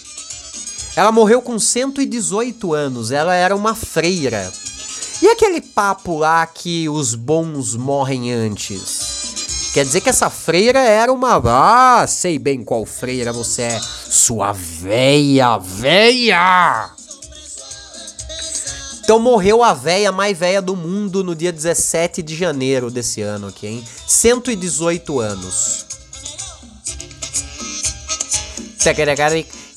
Ela 0.95 1.11
morreu 1.11 1.41
com 1.41 1.59
118 1.59 2.73
anos. 2.73 3.11
Ela 3.11 3.35
era 3.35 3.53
uma 3.53 3.75
freira. 3.75 4.49
E 5.21 5.27
aquele 5.27 5.59
papo 5.59 6.19
lá 6.19 6.47
que 6.47 6.87
os 6.87 7.13
bons 7.13 7.75
morrem 7.75 8.31
antes? 8.31 9.14
Quer 9.75 9.84
dizer 9.84 10.00
que 10.00 10.08
essa 10.08 10.29
freira 10.29 10.79
era 10.79 11.12
uma. 11.12 11.41
Ah, 11.44 12.08
sei 12.08 12.39
bem 12.39 12.63
qual 12.63 12.86
freira 12.86 13.34
você 13.34 13.63
é. 13.63 13.79
Sua 13.82 14.53
veia, 14.53 15.58
veia! 15.58 16.91
Então 19.03 19.20
morreu 19.20 19.62
a 19.62 19.74
véia 19.74 20.13
mais 20.13 20.38
velha 20.38 20.62
do 20.62 20.77
mundo 20.77 21.25
no 21.25 21.36
dia 21.36 21.51
17 21.51 22.24
de 22.24 22.38
janeiro 22.38 22.89
desse 22.89 23.22
ano 23.22 23.48
aqui, 23.48 23.67
hein? 23.67 23.86
118 24.08 25.20
anos. 25.20 25.86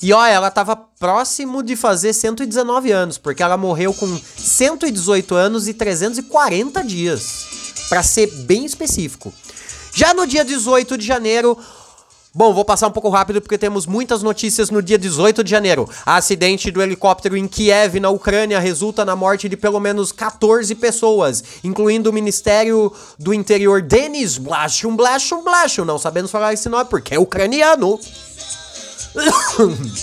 E 0.01 0.13
olha, 0.13 0.31
ela 0.31 0.49
tava 0.49 0.77
próximo 0.77 1.61
de 1.61 1.75
fazer 1.75 2.13
119 2.13 2.89
anos, 2.89 3.17
porque 3.17 3.43
ela 3.43 3.57
morreu 3.57 3.93
com 3.93 4.17
118 4.37 5.35
anos 5.35 5.67
e 5.67 5.73
340 5.73 6.85
dias, 6.85 7.45
para 7.89 8.01
ser 8.01 8.27
bem 8.45 8.63
específico. 8.63 9.33
Já 9.93 10.13
no 10.13 10.25
dia 10.25 10.43
18 10.43 10.97
de 10.97 11.05
janeiro, 11.05 11.57
Bom, 12.31 12.53
vou 12.53 12.63
passar 12.63 12.87
um 12.87 12.91
pouco 12.91 13.09
rápido 13.09 13.41
porque 13.41 13.57
temos 13.57 13.87
muitas 13.87 14.21
notícias 14.21 14.69
no 14.69 14.83
dia 14.83 14.99
18 14.99 15.43
de 15.43 15.49
janeiro. 15.49 15.89
acidente 16.05 16.69
do 16.69 16.79
helicóptero 16.79 17.35
em 17.35 17.47
Kiev, 17.47 17.99
na 17.99 18.11
Ucrânia, 18.11 18.59
resulta 18.59 19.03
na 19.03 19.15
morte 19.15 19.49
de 19.49 19.57
pelo 19.57 19.79
menos 19.79 20.11
14 20.11 20.75
pessoas, 20.75 21.43
incluindo 21.63 22.09
o 22.09 22.13
Ministério 22.13 22.93
do 23.17 23.33
Interior 23.33 23.81
Denis 23.81 24.37
Blashum 24.37 24.95
Blashum 24.95 25.43
Blashum. 25.43 25.85
Não 25.85 25.97
sabemos 25.97 26.29
falar 26.29 26.53
esse 26.53 26.69
nome 26.69 26.85
porque 26.85 27.15
é 27.15 27.19
ucraniano. 27.19 27.99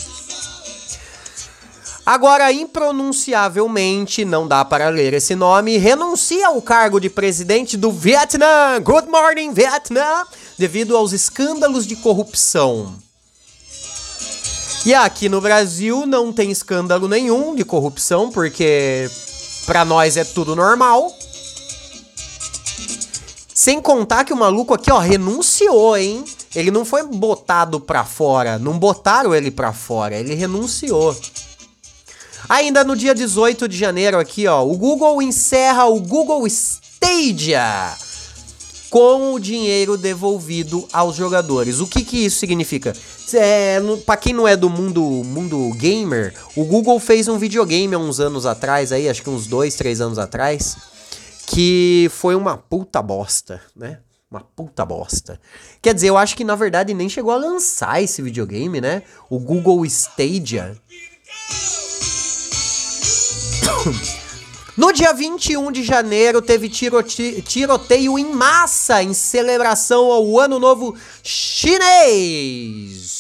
Agora, 2.07 2.53
impronunciavelmente, 2.53 4.25
não 4.25 4.47
dá 4.47 4.65
para 4.65 4.89
ler 4.91 5.13
esse 5.13 5.35
nome, 5.35 5.77
renuncia 5.77 6.47
ao 6.47 6.63
cargo 6.63 7.01
de 7.01 7.11
presidente 7.11 7.77
do 7.77 7.91
Vietnã. 7.91 8.81
Good 8.81 9.09
morning, 9.09 9.53
Vietnã! 9.53 10.23
Devido 10.57 10.97
aos 10.97 11.13
escândalos 11.13 11.85
de 11.85 11.97
corrupção. 11.97 12.95
E 14.85 14.95
aqui 14.95 15.29
no 15.29 15.41
Brasil 15.41 16.07
não 16.07 16.33
tem 16.33 16.53
escândalo 16.53 17.09
nenhum 17.09 17.57
de 17.57 17.65
corrupção, 17.65 18.31
porque 18.31 19.11
para 19.67 19.85
nós 19.85 20.17
é 20.17 20.23
tudo 20.23 20.55
normal. 20.55 21.13
Sem 23.53 23.83
contar 23.83 24.25
que 24.25 24.33
o 24.33 24.37
maluco 24.37 24.73
aqui, 24.73 24.93
ó, 24.93 25.01
renunciou, 25.01 25.97
hein? 25.97 26.25
Ele 26.55 26.71
não 26.71 26.85
foi 26.85 27.03
botado 27.03 27.81
pra 27.81 28.05
fora, 28.05 28.61
não 28.61 28.79
botaram 28.79 29.35
ele 29.35 29.51
pra 29.51 29.73
fora, 29.73 30.15
ele 30.15 30.35
renunciou. 30.35 31.17
Ainda 32.49 32.85
no 32.85 32.95
dia 32.95 33.15
18 33.15 33.67
de 33.67 33.77
janeiro 33.77 34.19
aqui, 34.19 34.47
ó, 34.47 34.65
o 34.65 34.77
Google 34.77 35.21
encerra 35.21 35.87
o 35.87 36.01
Google 36.01 36.47
Stadia 36.47 37.97
com 38.89 39.35
o 39.35 39.41
dinheiro 39.41 39.97
devolvido 39.97 40.87
aos 40.93 41.17
jogadores. 41.17 41.81
O 41.81 41.87
que 41.87 42.05
que 42.05 42.25
isso 42.25 42.39
significa? 42.39 42.93
É, 43.35 43.81
para 44.05 44.17
quem 44.17 44.33
não 44.33 44.47
é 44.47 44.57
do 44.57 44.71
mundo 44.71 45.03
mundo 45.03 45.71
gamer, 45.75 46.33
o 46.55 46.65
Google 46.65 47.01
fez 47.01 47.27
um 47.27 47.37
videogame 47.37 47.95
há 47.97 47.99
uns 47.99 48.21
anos 48.21 48.47
atrás, 48.47 48.93
aí 48.93 49.09
acho 49.09 49.23
que 49.23 49.31
uns 49.31 49.49
dois, 49.49 49.75
três 49.75 50.01
anos 50.01 50.19
atrás, 50.19 50.77
que 51.49 52.09
foi 52.13 52.37
uma 52.37 52.57
puta 52.57 53.03
bosta, 53.03 53.61
né? 53.75 53.99
Uma 54.31 54.41
puta 54.41 54.85
bosta. 54.85 55.41
Quer 55.83 55.95
dizer, 55.95 56.09
eu 56.09 56.17
acho 56.17 56.37
que 56.37 56.45
na 56.45 56.55
verdade 56.55 56.95
nem 56.95 57.09
chegou 57.09 57.33
a 57.33 57.37
lançar 57.37 58.01
esse 58.03 58.23
videogame, 58.23 58.81
né? 58.81 59.03
O 59.29 59.39
Google 59.41 59.85
Stadia. 59.85 60.77
No 64.77 64.93
dia 64.93 65.15
21 65.15 65.73
de 65.73 65.83
janeiro, 65.83 66.43
teve 66.43 66.69
tirote 66.69 67.41
tiroteio 67.41 68.19
em 68.19 68.31
massa 68.31 69.03
em 69.03 69.15
celebração 69.15 70.13
ao 70.13 70.39
Ano 70.39 70.59
Novo 70.59 70.95
Chinês. 71.23 73.15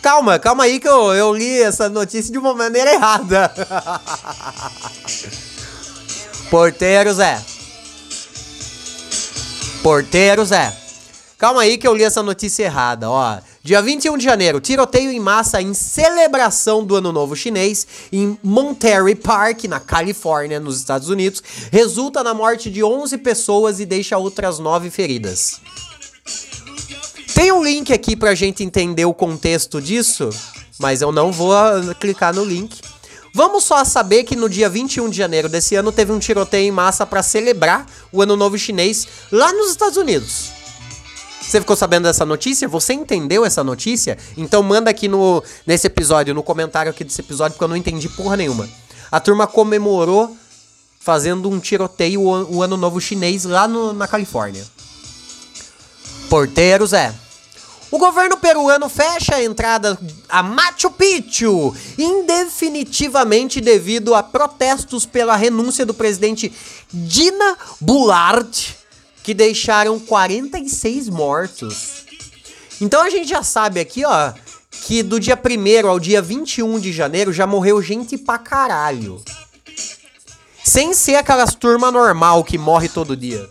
Calma, 0.00 0.38
calma 0.38 0.62
aí 0.64 0.78
que 0.78 0.88
eu, 0.88 1.12
eu 1.14 1.34
li 1.34 1.62
essa 1.62 1.88
notícia 1.88 2.30
de 2.30 2.38
uma 2.38 2.54
maneira 2.54 2.92
errada. 2.92 3.52
Porteiro 6.48 7.12
Zé. 7.12 7.42
Porteiro 9.82 10.44
Zé. 10.44 10.72
Calma 11.38 11.62
aí 11.62 11.76
que 11.76 11.88
eu 11.88 11.94
li 11.94 12.04
essa 12.04 12.22
notícia 12.22 12.62
errada, 12.64 13.10
ó. 13.10 13.40
Dia 13.64 13.80
21 13.80 14.18
de 14.18 14.24
janeiro, 14.24 14.60
tiroteio 14.60 15.12
em 15.12 15.20
massa 15.20 15.62
em 15.62 15.72
celebração 15.72 16.84
do 16.84 16.96
Ano 16.96 17.12
Novo 17.12 17.36
Chinês 17.36 17.86
em 18.12 18.36
Monterey 18.42 19.14
Park, 19.14 19.64
na 19.64 19.78
Califórnia, 19.78 20.58
nos 20.58 20.78
Estados 20.78 21.08
Unidos, 21.08 21.40
resulta 21.70 22.24
na 22.24 22.34
morte 22.34 22.68
de 22.68 22.82
11 22.82 23.18
pessoas 23.18 23.78
e 23.78 23.86
deixa 23.86 24.18
outras 24.18 24.58
9 24.58 24.90
feridas. 24.90 25.60
Tem 27.36 27.52
um 27.52 27.62
link 27.62 27.92
aqui 27.92 28.16
pra 28.16 28.34
gente 28.34 28.64
entender 28.64 29.04
o 29.04 29.14
contexto 29.14 29.80
disso, 29.80 30.30
mas 30.80 31.00
eu 31.00 31.12
não 31.12 31.30
vou 31.30 31.54
ah, 31.54 31.94
clicar 32.00 32.34
no 32.34 32.44
link. 32.44 32.80
Vamos 33.32 33.62
só 33.62 33.84
saber 33.84 34.24
que 34.24 34.34
no 34.34 34.48
dia 34.48 34.68
21 34.68 35.08
de 35.08 35.16
janeiro 35.16 35.48
desse 35.48 35.76
ano 35.76 35.92
teve 35.92 36.10
um 36.10 36.18
tiroteio 36.18 36.66
em 36.66 36.72
massa 36.72 37.06
para 37.06 37.22
celebrar 37.22 37.86
o 38.10 38.20
Ano 38.22 38.36
Novo 38.36 38.58
Chinês 38.58 39.06
lá 39.30 39.52
nos 39.52 39.70
Estados 39.70 39.96
Unidos. 39.96 40.61
Você 41.42 41.60
ficou 41.60 41.76
sabendo 41.76 42.04
dessa 42.04 42.24
notícia? 42.24 42.68
Você 42.68 42.92
entendeu 42.94 43.44
essa 43.44 43.64
notícia? 43.64 44.16
Então 44.36 44.62
manda 44.62 44.90
aqui 44.90 45.08
no 45.08 45.42
nesse 45.66 45.86
episódio, 45.86 46.32
no 46.34 46.42
comentário 46.42 46.90
aqui 46.90 47.04
desse 47.04 47.20
episódio, 47.20 47.54
porque 47.54 47.64
eu 47.64 47.68
não 47.68 47.76
entendi 47.76 48.08
porra 48.08 48.36
nenhuma. 48.36 48.68
A 49.10 49.20
turma 49.20 49.46
comemorou 49.46 50.34
fazendo 51.00 51.50
um 51.50 51.58
tiroteio 51.58 52.22
o, 52.22 52.56
o 52.56 52.62
ano 52.62 52.76
novo 52.76 53.00
chinês 53.00 53.44
lá 53.44 53.66
no, 53.66 53.92
na 53.92 54.06
Califórnia. 54.06 54.64
Porteiros 56.30 56.92
é. 56.92 57.12
O 57.90 57.98
governo 57.98 58.38
peruano 58.38 58.88
fecha 58.88 59.34
a 59.34 59.44
entrada 59.44 59.98
a 60.26 60.42
Machu 60.42 60.90
Picchu 60.92 61.74
indefinitivamente 61.98 63.60
devido 63.60 64.14
a 64.14 64.22
protestos 64.22 65.04
pela 65.04 65.36
renúncia 65.36 65.84
do 65.84 65.92
presidente 65.92 66.50
Dina 66.90 67.58
Boluarte 67.78 68.81
que 69.22 69.32
deixaram 69.32 69.98
46 70.00 71.08
mortos. 71.08 72.04
Então 72.80 73.02
a 73.02 73.10
gente 73.10 73.28
já 73.28 73.42
sabe 73.42 73.80
aqui, 73.80 74.04
ó, 74.04 74.32
que 74.84 75.02
do 75.02 75.20
dia 75.20 75.38
1 75.38 75.88
ao 75.88 76.00
dia 76.00 76.20
21 76.20 76.80
de 76.80 76.92
janeiro 76.92 77.32
já 77.32 77.46
morreu 77.46 77.80
gente 77.80 78.18
pra 78.18 78.38
caralho. 78.38 79.22
Sem 80.64 80.94
ser 80.94 81.16
aquelas 81.16 81.54
turma 81.54 81.90
normal 81.90 82.42
que 82.44 82.58
morre 82.58 82.88
todo 82.88 83.16
dia. 83.16 83.48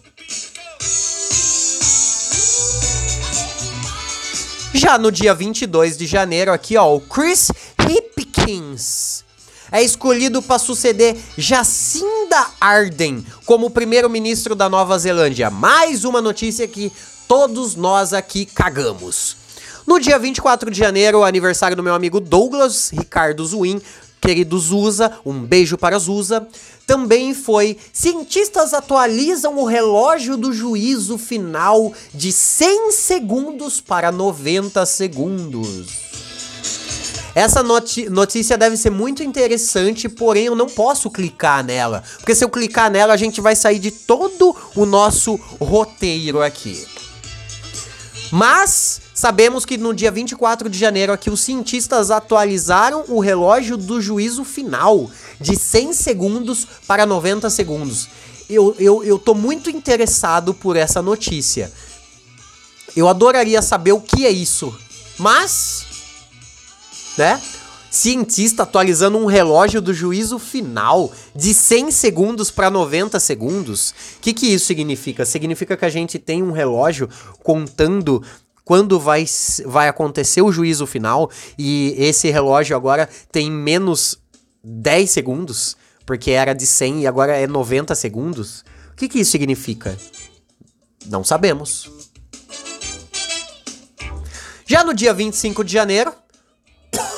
Já 4.74 4.98
no 4.98 5.12
dia 5.12 5.34
22 5.34 5.98
de 5.98 6.08
janeiro 6.08 6.51
aqui, 6.51 6.78
ó, 6.78 6.96
o 6.96 7.01
Chris 7.01 7.51
Hipkins 7.78 9.24
é 9.72 9.82
escolhido 9.82 10.42
para 10.42 10.60
suceder 10.60 11.18
Jacinda 11.38 12.48
Ardern 12.60 13.25
como 13.46 13.70
primeiro-ministro 13.70 14.54
da 14.54 14.70
Nova 14.70 15.00
Zelândia. 15.00 15.50
Mais 15.50 16.04
uma 16.04 16.22
notícia 16.22 16.68
que 16.68 16.92
todos 17.28 17.75
nós 17.75 18.13
aqui 18.13 18.46
cagamos. 18.46 19.38
No 19.88 20.00
dia 20.00 20.20
24 20.20 20.70
de 20.70 20.78
janeiro, 20.78 21.24
aniversário 21.24 21.75
do 21.75 21.84
meu 21.84 21.94
amigo 21.94 22.20
Douglas 22.20 22.90
Ricardo 22.92 23.46
Zuin, 23.46 23.82
querido 24.20 24.60
Zusa, 24.60 25.18
um 25.25 25.42
beijo 25.42 25.78
para 25.78 25.98
Zusa. 25.98 26.48
Também 26.86 27.34
foi: 27.34 27.78
cientistas 27.92 28.74
atualizam 28.74 29.58
o 29.58 29.66
relógio 29.66 30.38
do 30.38 30.54
juízo 30.54 31.18
final 31.18 31.92
de 32.13 32.32
100 32.32 32.92
segundos 32.92 33.82
para 33.82 34.12
90 34.12 34.86
segundos. 34.86 36.01
Essa 37.34 37.63
notícia 37.63 38.58
deve 38.58 38.76
ser 38.76 38.89
muito 38.89 39.24
interessante, 39.24 40.10
porém 40.10 40.46
eu 40.46 40.56
não 40.56 40.67
posso 40.67 41.10
clicar 41.10 41.63
nela. 41.63 42.04
Porque 42.17 42.36
se 42.36 42.44
eu 42.44 42.50
clicar 42.50 42.91
nela, 42.91 43.13
a 43.13 43.17
gente 43.17 43.39
vai 43.39 43.56
sair 43.56 43.80
de 43.80 43.91
todo 43.91 44.56
o 44.76 44.86
nosso 44.86 45.39
roteiro 45.60 46.41
aqui. 46.41 46.86
Mas 48.32 49.02
sabemos 49.13 49.65
que 49.65 49.78
no 49.78 49.94
dia 49.94 50.12
24 50.12 50.70
de 50.70 50.78
janeiro 50.78 51.12
aqui 51.13 51.30
os 51.30 51.41
cientistas 51.41 52.12
atualizaram 52.12 53.06
o 53.08 53.20
relógio 53.20 53.78
do 53.78 54.02
juízo 54.02 54.44
final 54.44 55.10
de 55.39 55.58
100 55.58 55.94
segundos 55.94 56.67
para 56.88 57.06
90 57.06 57.50
segundos. 57.50 58.08
Eu, 58.50 58.76
eu, 58.80 59.04
eu 59.04 59.17
tô 59.17 59.34
muito 59.34 59.70
interessado 59.70 60.54
por 60.54 60.76
essa 60.76 61.02
notícia. 61.02 61.72
Eu 62.96 63.08
adoraria 63.08 63.62
saber 63.62 63.94
o 63.94 64.02
que 64.02 64.26
é 64.26 64.30
isso. 64.30 64.74
Mas 65.17 65.90
né? 67.17 67.41
Cientista 67.89 68.63
atualizando 68.63 69.17
um 69.17 69.26
relógio 69.26 69.82
do 69.82 69.93
juízo 69.93 70.39
final 70.39 71.12
de 71.36 71.54
100 71.54 71.91
segundos 71.91 72.50
para 72.50 72.69
90 72.69 73.19
segundos. 73.19 73.91
O 74.17 74.21
que, 74.21 74.34
que 74.34 74.47
isso 74.47 74.65
significa? 74.65 75.26
Significa 75.26 75.76
que 75.76 75.84
a 75.84 75.89
gente 75.89 76.17
tem 76.17 76.41
um 76.41 76.52
relógio 76.52 77.10
contando 77.43 78.24
quando 78.63 79.00
vai, 79.00 79.26
vai 79.65 79.89
acontecer 79.89 80.41
o 80.41 80.52
juízo 80.52 80.86
final 80.86 81.30
e 81.58 81.93
esse 81.97 82.30
relógio 82.30 82.76
agora 82.76 83.10
tem 83.30 83.52
menos 83.52 84.17
10 84.63 85.10
segundos, 85.10 85.76
porque 86.06 86.32
era 86.32 86.54
de 86.54 86.65
100 86.65 87.02
e 87.02 87.08
agora 87.08 87.36
é 87.36 87.45
90 87.47 87.93
segundos. 87.95 88.63
O 88.93 88.95
que, 88.95 89.10
que 89.10 89.19
isso 89.19 89.32
significa? 89.32 89.97
Não 91.08 91.24
sabemos. 91.24 91.89
Já 94.65 94.86
no 94.86 94.93
dia 94.93 95.13
25 95.13 95.65
de 95.65 95.74
janeiro, 95.74 96.13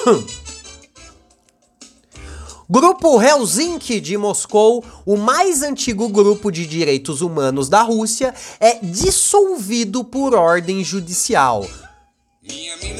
Grupo 2.69 3.21
Helsinki 3.21 4.01
de 4.01 4.17
Moscou, 4.17 4.83
o 5.05 5.15
mais 5.15 5.61
antigo 5.61 6.09
grupo 6.09 6.51
de 6.51 6.65
direitos 6.65 7.21
humanos 7.21 7.69
da 7.69 7.81
Rússia, 7.81 8.33
é 8.59 8.79
dissolvido 8.81 10.03
por 10.03 10.33
ordem 10.33 10.83
judicial. 10.83 11.63
É 11.63 11.67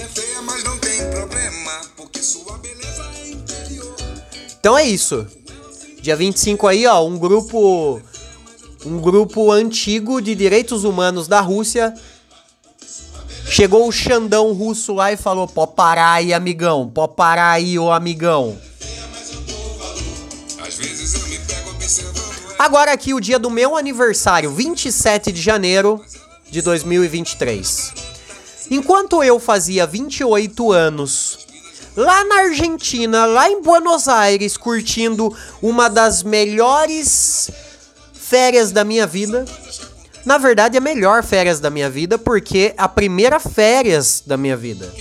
feia, 0.08 0.42
mas 0.44 0.64
não 0.64 0.78
tem 0.78 1.10
problema, 1.10 1.82
porque 1.98 2.22
sua 2.22 2.58
beleza 2.60 3.04
é 3.18 3.32
interior. 3.32 3.96
Então 4.60 4.78
é 4.78 4.86
isso. 4.86 5.26
Dia 6.02 6.16
25 6.16 6.68
aí, 6.68 6.86
ó, 6.86 7.04
um 7.06 7.18
grupo 7.18 8.00
um 8.86 9.00
grupo 9.00 9.50
antigo 9.50 10.22
de 10.22 10.36
direitos 10.36 10.84
humanos 10.84 11.28
da 11.28 11.40
Rússia 11.40 11.94
Chegou 13.54 13.88
o 13.88 13.92
Xandão 13.92 14.52
russo 14.52 14.96
lá 14.96 15.12
e 15.12 15.16
falou: 15.16 15.48
Pó 15.48 15.68
parar 15.68 16.14
aí, 16.14 16.34
amigão. 16.34 16.90
Pó 16.90 17.06
parar 17.06 17.52
aí, 17.52 17.78
ô 17.78 17.92
amigão. 17.92 18.58
Agora 22.58 22.92
aqui 22.92 23.14
o 23.14 23.20
dia 23.20 23.38
do 23.38 23.52
meu 23.52 23.78
aniversário, 23.78 24.52
27 24.52 25.32
de 25.32 25.40
janeiro 25.40 26.04
de 26.50 26.64
2023. 26.64 27.94
Enquanto 28.72 29.24
eu 29.24 29.40
fazia 29.40 29.86
28 29.86 30.72
anos, 30.72 31.46
lá 31.96 32.24
na 32.24 32.38
Argentina, 32.46 33.28
lá 33.28 33.48
em 33.48 33.62
Buenos 33.62 34.08
Aires, 34.08 34.58
curtindo 34.58 35.32
uma 35.62 35.92
das 35.92 36.24
melhores 36.24 37.52
férias 38.14 38.72
da 38.72 38.84
minha 38.84 39.06
vida, 39.06 39.46
na 40.26 40.38
verdade, 40.38 40.78
é 40.78 40.80
a 40.80 40.82
melhor 40.82 41.24
férias 41.24 41.60
da 41.60 41.70
minha 41.70 41.90
vida, 41.90 42.18
porque 42.18 42.74
a 42.78 42.88
primeira 42.88 43.40
férias 43.40 44.24
da 44.26 44.38
minha 44.38 44.56
vida. 44.56 44.92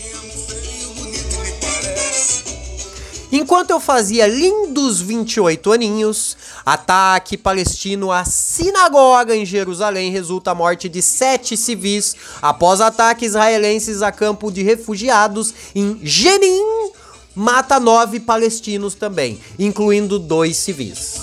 Enquanto 3.31 3.71
eu 3.71 3.81
fazia 3.81 4.27
lindos 4.27 5.01
28 5.01 5.73
aninhos, 5.73 6.37
ataque 6.67 7.39
palestino 7.39 8.13
à 8.13 8.27
sinagoga 8.27 9.35
em 9.35 9.47
Jerusalém 9.47 10.11
resulta 10.11 10.51
a 10.51 10.55
morte 10.55 10.87
de 10.87 11.01
sete 11.01 11.57
civis 11.57 12.15
após 12.43 12.83
ataques 12.83 13.29
israelenses 13.29 14.03
a 14.03 14.13
campo 14.13 14.51
de 14.53 14.63
refugiados 14.63 15.55
em 15.75 15.99
Jenin, 16.03 16.93
mata 17.35 17.81
nove 17.81 18.21
palestinos 18.21 18.95
também, 18.95 19.41
incluindo 19.59 20.19
dois 20.19 20.59
civis. 20.59 21.17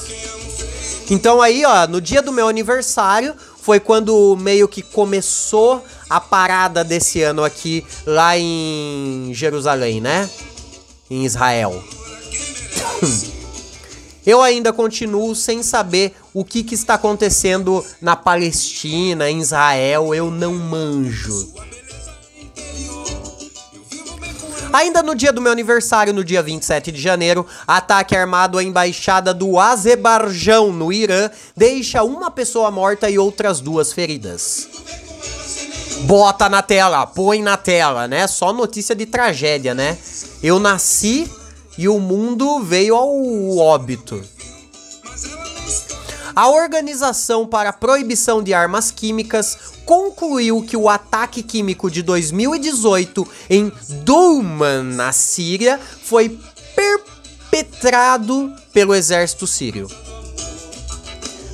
Então 1.11 1.39
aí, 1.41 1.63
ó, 1.65 1.87
no 1.87 2.01
dia 2.01 2.23
do 2.23 2.31
meu 2.31 2.47
aniversário, 2.47 3.35
foi 3.61 3.79
quando 3.79 4.35
meio 4.37 4.67
que 4.67 4.81
começou 4.81 5.83
a 6.09 6.19
parada 6.19 6.83
desse 6.83 7.21
ano 7.21 7.43
aqui 7.43 7.85
lá 8.05 8.37
em 8.37 9.31
Jerusalém, 9.33 10.01
né? 10.01 10.29
Em 11.09 11.25
Israel. 11.25 11.83
Eu 14.25 14.41
ainda 14.41 14.71
continuo 14.71 15.33
sem 15.33 15.63
saber 15.63 16.13
o 16.33 16.45
que, 16.45 16.63
que 16.63 16.75
está 16.75 16.93
acontecendo 16.95 17.83
na 17.99 18.15
Palestina, 18.15 19.29
em 19.29 19.39
Israel, 19.39 20.13
eu 20.13 20.29
não 20.29 20.53
manjo. 20.53 21.51
Ainda 24.71 25.01
no 25.01 25.15
dia 25.15 25.33
do 25.33 25.41
meu 25.41 25.51
aniversário, 25.51 26.13
no 26.13 26.23
dia 26.23 26.43
27 26.43 26.91
de 26.91 27.01
janeiro, 27.01 27.45
ataque 27.65 28.15
armado 28.15 28.57
à 28.57 28.63
embaixada 28.63 29.33
do 29.33 29.59
Azerbaijão 29.59 30.71
no 30.71 30.93
Irã 30.93 31.29
deixa 31.55 32.03
uma 32.03 32.29
pessoa 32.29 32.69
morta 32.69 33.09
e 33.09 33.17
outras 33.17 33.59
duas 33.59 33.91
feridas. 33.91 34.67
Bota 36.01 36.47
na 36.47 36.61
tela, 36.61 37.05
põe 37.07 37.41
na 37.41 37.57
tela, 37.57 38.07
né? 38.07 38.27
Só 38.27 38.53
notícia 38.53 38.95
de 38.95 39.05
tragédia, 39.05 39.73
né? 39.73 39.97
Eu 40.41 40.59
nasci 40.59 41.29
e 41.77 41.89
o 41.89 41.99
mundo 41.99 42.61
veio 42.61 42.95
ao 42.95 43.57
óbito. 43.57 44.23
A 46.35 46.47
Organização 46.47 47.45
para 47.45 47.69
a 47.69 47.73
Proibição 47.73 48.41
de 48.41 48.53
Armas 48.53 48.91
Químicas 48.91 49.57
concluiu 49.85 50.61
que 50.61 50.77
o 50.77 50.87
ataque 50.87 51.43
químico 51.43 51.89
de 51.89 52.01
2018 52.01 53.27
em 53.49 53.71
Douman, 54.03 54.83
na 54.83 55.11
Síria, 55.11 55.79
foi 56.03 56.39
perpetrado 56.75 58.53
pelo 58.71 58.93
exército 58.93 59.47
sírio. 59.47 59.89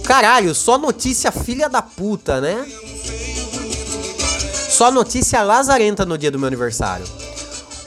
Caralho, 0.03 0.53
só 0.53 0.77
notícia 0.77 1.31
filha 1.31 1.67
da 1.67 1.81
puta, 1.81 2.39
né? 2.39 2.63
Só 4.69 4.91
notícia 4.91 5.41
lazarenta 5.41 6.05
no 6.05 6.17
dia 6.17 6.29
do 6.29 6.37
meu 6.37 6.47
aniversário. 6.47 7.24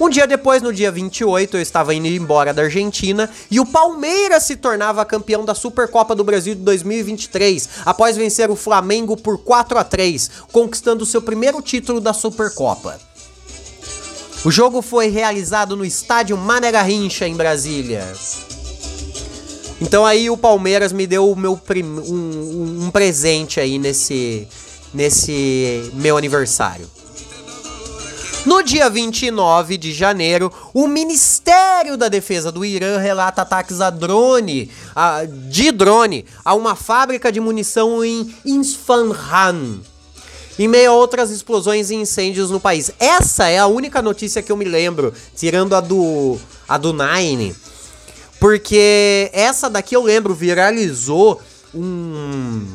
Um 0.00 0.08
dia 0.08 0.28
depois, 0.28 0.62
no 0.62 0.72
dia 0.72 0.92
28, 0.92 1.56
eu 1.56 1.60
estava 1.60 1.92
indo 1.92 2.06
embora 2.06 2.54
da 2.54 2.62
Argentina 2.62 3.28
e 3.50 3.58
o 3.58 3.66
Palmeiras 3.66 4.44
se 4.44 4.54
tornava 4.54 5.04
campeão 5.04 5.44
da 5.44 5.56
Supercopa 5.56 6.14
do 6.14 6.22
Brasil 6.22 6.54
de 6.54 6.60
2023, 6.60 7.68
após 7.84 8.16
vencer 8.16 8.48
o 8.48 8.54
Flamengo 8.54 9.16
por 9.16 9.38
4 9.38 9.76
a 9.76 9.82
3, 9.82 10.30
conquistando 10.52 11.04
seu 11.04 11.20
primeiro 11.20 11.60
título 11.60 12.00
da 12.00 12.12
Supercopa. 12.12 13.00
O 14.44 14.52
jogo 14.52 14.80
foi 14.82 15.08
realizado 15.08 15.76
no 15.76 15.84
estádio 15.84 16.36
Mané 16.36 16.70
Garrincha, 16.70 17.26
em 17.26 17.34
Brasília. 17.34 18.06
Então 19.80 20.06
aí 20.06 20.30
o 20.30 20.36
Palmeiras 20.36 20.92
me 20.92 21.08
deu 21.08 21.28
o 21.28 21.34
meu 21.34 21.56
prim... 21.56 21.82
um, 21.82 22.84
um 22.84 22.90
presente 22.92 23.58
aí 23.58 23.80
nesse, 23.80 24.46
nesse 24.94 25.90
meu 25.94 26.16
aniversário. 26.16 26.88
No 28.48 28.62
dia 28.62 28.88
29 28.88 29.76
de 29.76 29.92
janeiro, 29.92 30.50
o 30.72 30.88
Ministério 30.88 31.98
da 31.98 32.08
Defesa 32.08 32.50
do 32.50 32.64
Irã 32.64 32.96
relata 32.96 33.42
ataques 33.42 33.82
a 33.82 33.90
drone, 33.90 34.70
a, 34.96 35.26
de 35.26 35.70
drone, 35.70 36.24
a 36.42 36.54
uma 36.54 36.74
fábrica 36.74 37.30
de 37.30 37.40
munição 37.40 38.02
em 38.02 38.34
Isfahan. 38.46 39.80
Em 40.58 40.66
meio 40.66 40.92
a 40.92 40.94
outras 40.94 41.30
explosões 41.30 41.90
e 41.90 41.96
incêndios 41.96 42.50
no 42.50 42.58
país. 42.58 42.90
Essa 42.98 43.50
é 43.50 43.58
a 43.58 43.66
única 43.66 44.00
notícia 44.00 44.40
que 44.40 44.50
eu 44.50 44.56
me 44.56 44.64
lembro, 44.64 45.12
tirando 45.36 45.74
a 45.74 45.80
do 45.82 46.38
a 46.66 46.78
do 46.78 46.94
Nine. 46.94 47.54
Porque 48.40 49.28
essa 49.34 49.68
daqui 49.68 49.94
eu 49.94 50.02
lembro 50.02 50.34
viralizou 50.34 51.38
um 51.74 52.66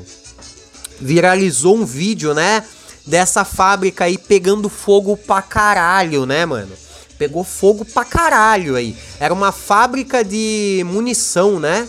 viralizou 1.01 1.75
um 1.75 1.83
vídeo, 1.83 2.35
né? 2.35 2.63
Dessa 3.05 3.43
fábrica 3.43 4.05
aí 4.05 4.17
pegando 4.17 4.69
fogo 4.69 5.17
pra 5.17 5.41
caralho, 5.41 6.25
né, 6.25 6.45
mano? 6.45 6.71
Pegou 7.17 7.43
fogo 7.43 7.85
pra 7.85 8.03
caralho 8.03 8.75
aí. 8.75 8.97
Era 9.19 9.33
uma 9.33 9.51
fábrica 9.51 10.23
de 10.23 10.83
munição, 10.85 11.59
né? 11.59 11.87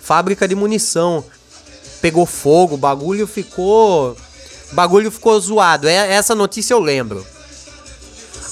Fábrica 0.00 0.48
de 0.48 0.54
munição. 0.54 1.24
Pegou 2.00 2.26
fogo, 2.26 2.74
o 2.74 2.78
bagulho 2.78 3.26
ficou. 3.26 4.16
bagulho 4.72 5.10
ficou 5.10 5.38
zoado. 5.40 5.88
É, 5.88 6.12
essa 6.12 6.34
notícia 6.34 6.74
eu 6.74 6.80
lembro. 6.80 7.24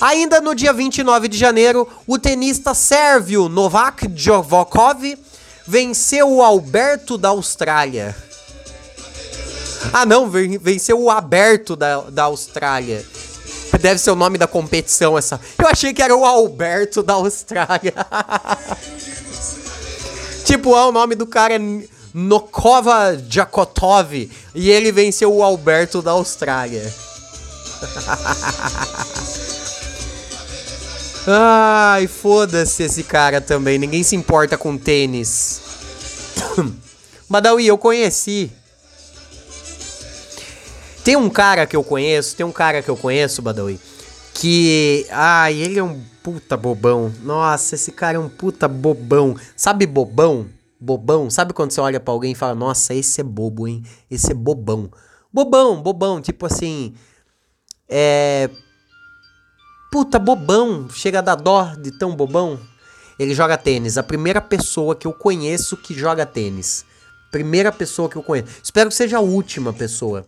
Ainda 0.00 0.40
no 0.40 0.54
dia 0.54 0.72
29 0.72 1.28
de 1.28 1.38
janeiro, 1.38 1.88
o 2.06 2.18
tenista 2.18 2.74
sérvio 2.74 3.48
Novak 3.48 4.08
Djokovic 4.08 5.22
venceu 5.66 6.30
o 6.30 6.42
Alberto 6.42 7.16
da 7.16 7.30
Austrália. 7.30 8.14
Ah, 9.92 10.06
não, 10.06 10.30
venceu 10.30 11.00
o 11.00 11.10
aberto 11.10 11.76
da, 11.76 12.00
da 12.02 12.24
Austrália. 12.24 13.04
Deve 13.80 13.98
ser 13.98 14.10
o 14.10 14.16
nome 14.16 14.38
da 14.38 14.46
competição 14.46 15.18
essa. 15.18 15.40
Eu 15.58 15.66
achei 15.66 15.92
que 15.92 16.02
era 16.02 16.14
o 16.14 16.24
Alberto 16.24 17.02
da 17.02 17.14
Austrália. 17.14 17.94
tipo, 20.44 20.74
ah, 20.74 20.86
o 20.86 20.92
nome 20.92 21.14
do 21.14 21.26
cara 21.26 21.54
é 21.54 21.60
Nokova 22.12 23.18
Jakotov 23.28 24.30
e 24.54 24.70
ele 24.70 24.92
venceu 24.92 25.34
o 25.34 25.42
Alberto 25.42 26.00
da 26.00 26.12
Austrália. 26.12 26.92
Ai, 31.26 32.06
foda-se 32.06 32.82
esse 32.82 33.02
cara 33.02 33.40
também. 33.40 33.78
Ninguém 33.78 34.02
se 34.02 34.14
importa 34.14 34.56
com 34.56 34.78
tênis. 34.78 35.60
Badawi, 37.28 37.66
eu 37.66 37.78
conheci 37.78 38.52
tem 41.04 41.16
um 41.16 41.28
cara 41.28 41.66
que 41.66 41.76
eu 41.76 41.84
conheço, 41.84 42.34
tem 42.34 42.46
um 42.46 42.52
cara 42.52 42.82
que 42.82 42.88
eu 42.88 42.96
conheço, 42.96 43.42
Badawi, 43.42 43.78
que. 44.32 45.06
Ai, 45.10 45.54
ele 45.54 45.78
é 45.78 45.82
um 45.82 46.00
puta 46.22 46.56
bobão. 46.56 47.12
Nossa, 47.22 47.74
esse 47.74 47.92
cara 47.92 48.16
é 48.16 48.20
um 48.20 48.30
puta 48.30 48.66
bobão. 48.66 49.36
Sabe 49.54 49.86
bobão? 49.86 50.46
Bobão. 50.80 51.28
Sabe 51.28 51.52
quando 51.52 51.72
você 51.72 51.80
olha 51.80 52.00
para 52.00 52.12
alguém 52.12 52.32
e 52.32 52.34
fala, 52.34 52.54
nossa, 52.54 52.94
esse 52.94 53.20
é 53.20 53.24
bobo, 53.24 53.68
hein? 53.68 53.82
Esse 54.10 54.32
é 54.32 54.34
bobão. 54.34 54.90
Bobão, 55.30 55.82
bobão, 55.82 56.22
tipo 56.22 56.46
assim. 56.46 56.94
É. 57.86 58.48
Puta, 59.92 60.18
bobão. 60.18 60.88
Chega 60.88 61.18
a 61.18 61.22
dar 61.22 61.34
dó 61.34 61.74
de 61.78 61.90
tão 61.90 62.16
bobão. 62.16 62.58
Ele 63.18 63.34
joga 63.34 63.58
tênis. 63.58 63.98
A 63.98 64.02
primeira 64.02 64.40
pessoa 64.40 64.96
que 64.96 65.06
eu 65.06 65.12
conheço 65.12 65.76
que 65.76 65.92
joga 65.92 66.24
tênis. 66.24 66.84
Primeira 67.30 67.70
pessoa 67.70 68.08
que 68.08 68.16
eu 68.16 68.22
conheço. 68.22 68.48
Espero 68.62 68.88
que 68.88 68.96
seja 68.96 69.18
a 69.18 69.20
última 69.20 69.72
pessoa. 69.72 70.24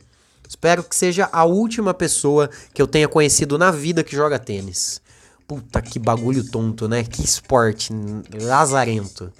Espero 0.48 0.82
que 0.82 0.94
seja 0.94 1.28
a 1.32 1.44
última 1.44 1.92
pessoa 1.92 2.50
que 2.72 2.80
eu 2.80 2.86
tenha 2.86 3.08
conhecido 3.08 3.58
na 3.58 3.70
vida 3.70 4.04
que 4.04 4.14
joga 4.14 4.38
tênis. 4.38 5.00
Puta 5.46 5.80
que 5.80 5.98
bagulho 5.98 6.48
tonto, 6.48 6.88
né? 6.88 7.04
Que 7.04 7.24
esporte 7.24 7.92
lazarento. 8.40 9.32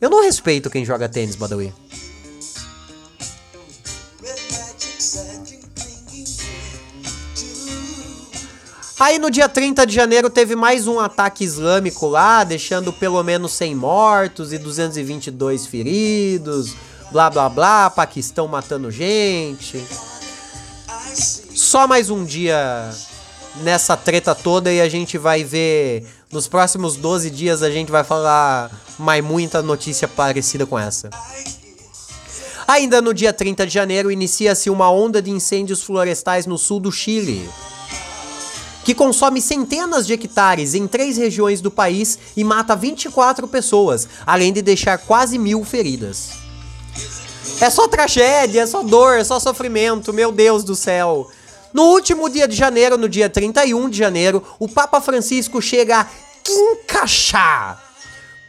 Eu 0.00 0.10
não 0.10 0.22
respeito 0.22 0.70
quem 0.70 0.84
joga 0.84 1.08
tênis, 1.08 1.36
Badawi. 1.36 1.72
Aí 9.04 9.18
no 9.18 9.30
dia 9.30 9.50
30 9.50 9.86
de 9.86 9.94
janeiro 9.94 10.30
teve 10.30 10.56
mais 10.56 10.86
um 10.86 10.98
ataque 10.98 11.44
islâmico 11.44 12.06
lá, 12.06 12.42
deixando 12.42 12.90
pelo 12.90 13.22
menos 13.22 13.52
100 13.52 13.74
mortos 13.74 14.50
e 14.50 14.56
222 14.56 15.66
feridos 15.66 16.74
blá 17.12 17.28
blá 17.28 17.50
blá, 17.50 17.90
Paquistão 17.90 18.48
matando 18.48 18.90
gente. 18.90 19.78
Só 21.54 21.86
mais 21.86 22.08
um 22.08 22.24
dia 22.24 22.90
nessa 23.56 23.94
treta 23.94 24.34
toda 24.34 24.72
e 24.72 24.80
a 24.80 24.88
gente 24.88 25.18
vai 25.18 25.44
ver. 25.44 26.06
Nos 26.32 26.48
próximos 26.48 26.96
12 26.96 27.28
dias 27.28 27.62
a 27.62 27.70
gente 27.70 27.92
vai 27.92 28.04
falar 28.04 28.70
mais 28.98 29.22
muita 29.22 29.60
notícia 29.60 30.08
parecida 30.08 30.64
com 30.64 30.78
essa. 30.78 31.10
Ainda 32.66 33.02
no 33.02 33.12
dia 33.12 33.34
30 33.34 33.66
de 33.66 33.74
janeiro 33.74 34.10
inicia-se 34.10 34.70
uma 34.70 34.90
onda 34.90 35.20
de 35.20 35.30
incêndios 35.30 35.82
florestais 35.82 36.46
no 36.46 36.56
sul 36.56 36.80
do 36.80 36.90
Chile, 36.90 37.46
que 38.84 38.94
consome 38.94 39.40
centenas 39.40 40.06
de 40.06 40.12
hectares 40.12 40.74
em 40.74 40.86
três 40.86 41.16
regiões 41.16 41.60
do 41.60 41.70
país 41.70 42.18
e 42.36 42.44
mata 42.44 42.76
24 42.76 43.48
pessoas, 43.48 44.06
além 44.26 44.52
de 44.52 44.60
deixar 44.60 44.98
quase 44.98 45.38
mil 45.38 45.64
feridas. 45.64 46.32
É 47.60 47.70
só 47.70 47.88
tragédia, 47.88 48.62
é 48.62 48.66
só 48.66 48.82
dor, 48.82 49.18
é 49.18 49.24
só 49.24 49.40
sofrimento, 49.40 50.12
meu 50.12 50.30
Deus 50.30 50.62
do 50.62 50.76
céu. 50.76 51.30
No 51.72 51.84
último 51.84 52.28
dia 52.28 52.46
de 52.46 52.54
janeiro, 52.54 52.98
no 52.98 53.08
dia 53.08 53.28
31 53.28 53.88
de 53.88 53.98
janeiro, 53.98 54.42
o 54.58 54.68
Papa 54.68 55.00
Francisco 55.00 55.62
chega 55.62 56.00
a 56.00 56.06
Kinshasa 56.44 57.78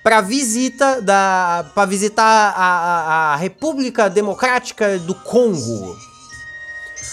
para 0.04 0.21
visita 0.21 1.02
da 1.02 1.65
para 1.74 1.88
visitar 1.88 2.54
a, 2.56 2.63
a, 2.63 3.34
a 3.34 3.36
República 3.38 4.08
Democrática 4.08 5.00
do 5.00 5.15
Congo. 5.15 5.98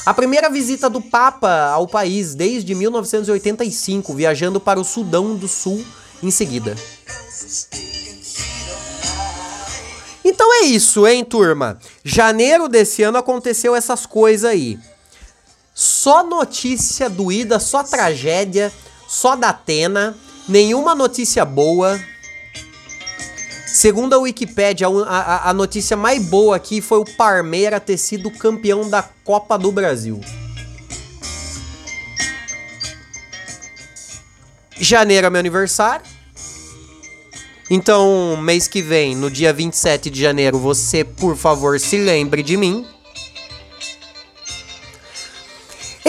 A 0.04 0.12
primeira 0.12 0.50
visita 0.50 0.90
do 0.90 1.00
Papa 1.00 1.70
ao 1.70 1.86
país 1.86 2.34
desde 2.34 2.74
1985, 2.74 4.14
viajando 4.14 4.60
para 4.60 4.80
o 4.80 4.84
Sudão 4.84 5.36
do 5.36 5.48
Sul 5.48 5.84
em 6.22 6.30
seguida. 6.30 6.76
Então 10.24 10.62
é 10.62 10.66
isso, 10.66 11.06
hein, 11.06 11.24
turma? 11.24 11.78
Janeiro 12.04 12.68
desse 12.68 13.02
ano 13.02 13.18
aconteceu 13.18 13.74
essas 13.74 14.06
coisas 14.06 14.50
aí. 14.50 14.78
Só 15.74 16.22
notícia 16.22 17.08
doída, 17.08 17.58
só 17.58 17.82
tragédia, 17.82 18.72
só 19.08 19.34
da 19.34 19.48
Atena, 19.48 20.16
nenhuma 20.48 20.94
notícia 20.94 21.44
boa. 21.44 22.00
Segundo 23.72 24.12
a 24.12 24.18
Wikipédia, 24.18 24.86
a, 24.86 25.18
a, 25.18 25.50
a 25.50 25.54
notícia 25.54 25.96
mais 25.96 26.22
boa 26.22 26.56
aqui 26.56 26.82
foi 26.82 26.98
o 26.98 27.06
Parmeira 27.16 27.80
ter 27.80 27.96
sido 27.96 28.30
campeão 28.30 28.88
da 28.90 29.02
Copa 29.02 29.56
do 29.56 29.72
Brasil. 29.72 30.20
Janeiro 34.78 35.26
é 35.26 35.30
meu 35.30 35.40
aniversário. 35.40 36.04
Então, 37.70 38.36
mês 38.36 38.68
que 38.68 38.82
vem, 38.82 39.16
no 39.16 39.30
dia 39.30 39.54
27 39.54 40.10
de 40.10 40.20
janeiro, 40.20 40.58
você, 40.58 41.02
por 41.02 41.34
favor, 41.34 41.80
se 41.80 41.96
lembre 41.96 42.42
de 42.42 42.58
mim. 42.58 42.86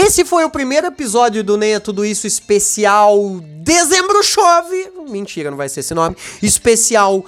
Esse 0.05 0.25
foi 0.25 0.43
o 0.43 0.49
primeiro 0.49 0.87
episódio 0.87 1.41
do 1.45 1.55
Nem 1.55 1.79
Tudo 1.79 2.03
Isso 2.03 2.27
especial 2.27 3.39
Dezembro 3.61 4.21
Chove. 4.21 4.91
Mentira, 5.07 5.49
não 5.49 5.55
vai 5.55 5.69
ser 5.69 5.79
esse 5.79 5.93
nome. 5.93 6.17
Especial 6.41 7.25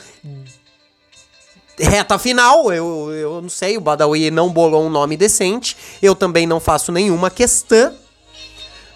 reta 1.79 2.19
final. 2.19 2.73
Eu, 2.73 3.13
eu 3.13 3.41
não 3.41 3.47
sei, 3.47 3.77
o 3.77 3.81
Badawi 3.81 4.29
não 4.29 4.49
bolou 4.49 4.85
um 4.85 4.89
nome 4.89 5.15
decente. 5.15 5.77
Eu 6.01 6.15
também 6.15 6.45
não 6.45 6.59
faço 6.59 6.91
nenhuma 6.91 7.31
questão. 7.31 7.95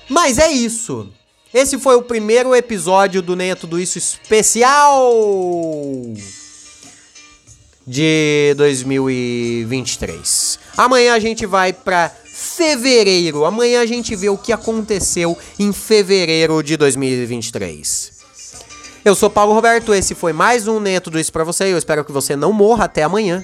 Mas 0.09 0.37
é 0.37 0.51
isso. 0.51 1.07
Esse 1.53 1.79
foi 1.79 1.95
o 1.95 2.01
primeiro 2.01 2.53
episódio 2.53 3.21
do 3.21 3.33
Nem 3.33 3.55
Tudo 3.55 3.79
Isso 3.79 3.97
especial 3.97 5.09
de 7.87 8.53
2023. 8.57 10.59
Amanhã 10.75 11.13
a 11.13 11.19
gente 11.19 11.45
vai 11.45 11.71
pra 11.71 12.13
fevereiro. 12.39 13.43
Amanhã 13.43 13.81
a 13.81 13.85
gente 13.85 14.15
vê 14.15 14.29
o 14.29 14.37
que 14.37 14.53
aconteceu 14.53 15.37
em 15.59 15.73
fevereiro 15.73 16.63
de 16.63 16.77
2023. 16.77 18.13
Eu 19.03 19.13
sou 19.13 19.29
Paulo 19.29 19.53
Roberto, 19.53 19.93
esse 19.93 20.15
foi 20.15 20.31
mais 20.31 20.67
um 20.67 20.79
Nem 20.79 20.95
é 20.95 20.99
Tudo 20.99 21.19
Isso 21.19 21.31
pra 21.31 21.43
você. 21.43 21.65
Eu 21.65 21.77
espero 21.77 22.05
que 22.05 22.11
você 22.11 22.35
não 22.35 22.53
morra. 22.53 22.85
Até 22.85 23.03
amanhã. 23.03 23.43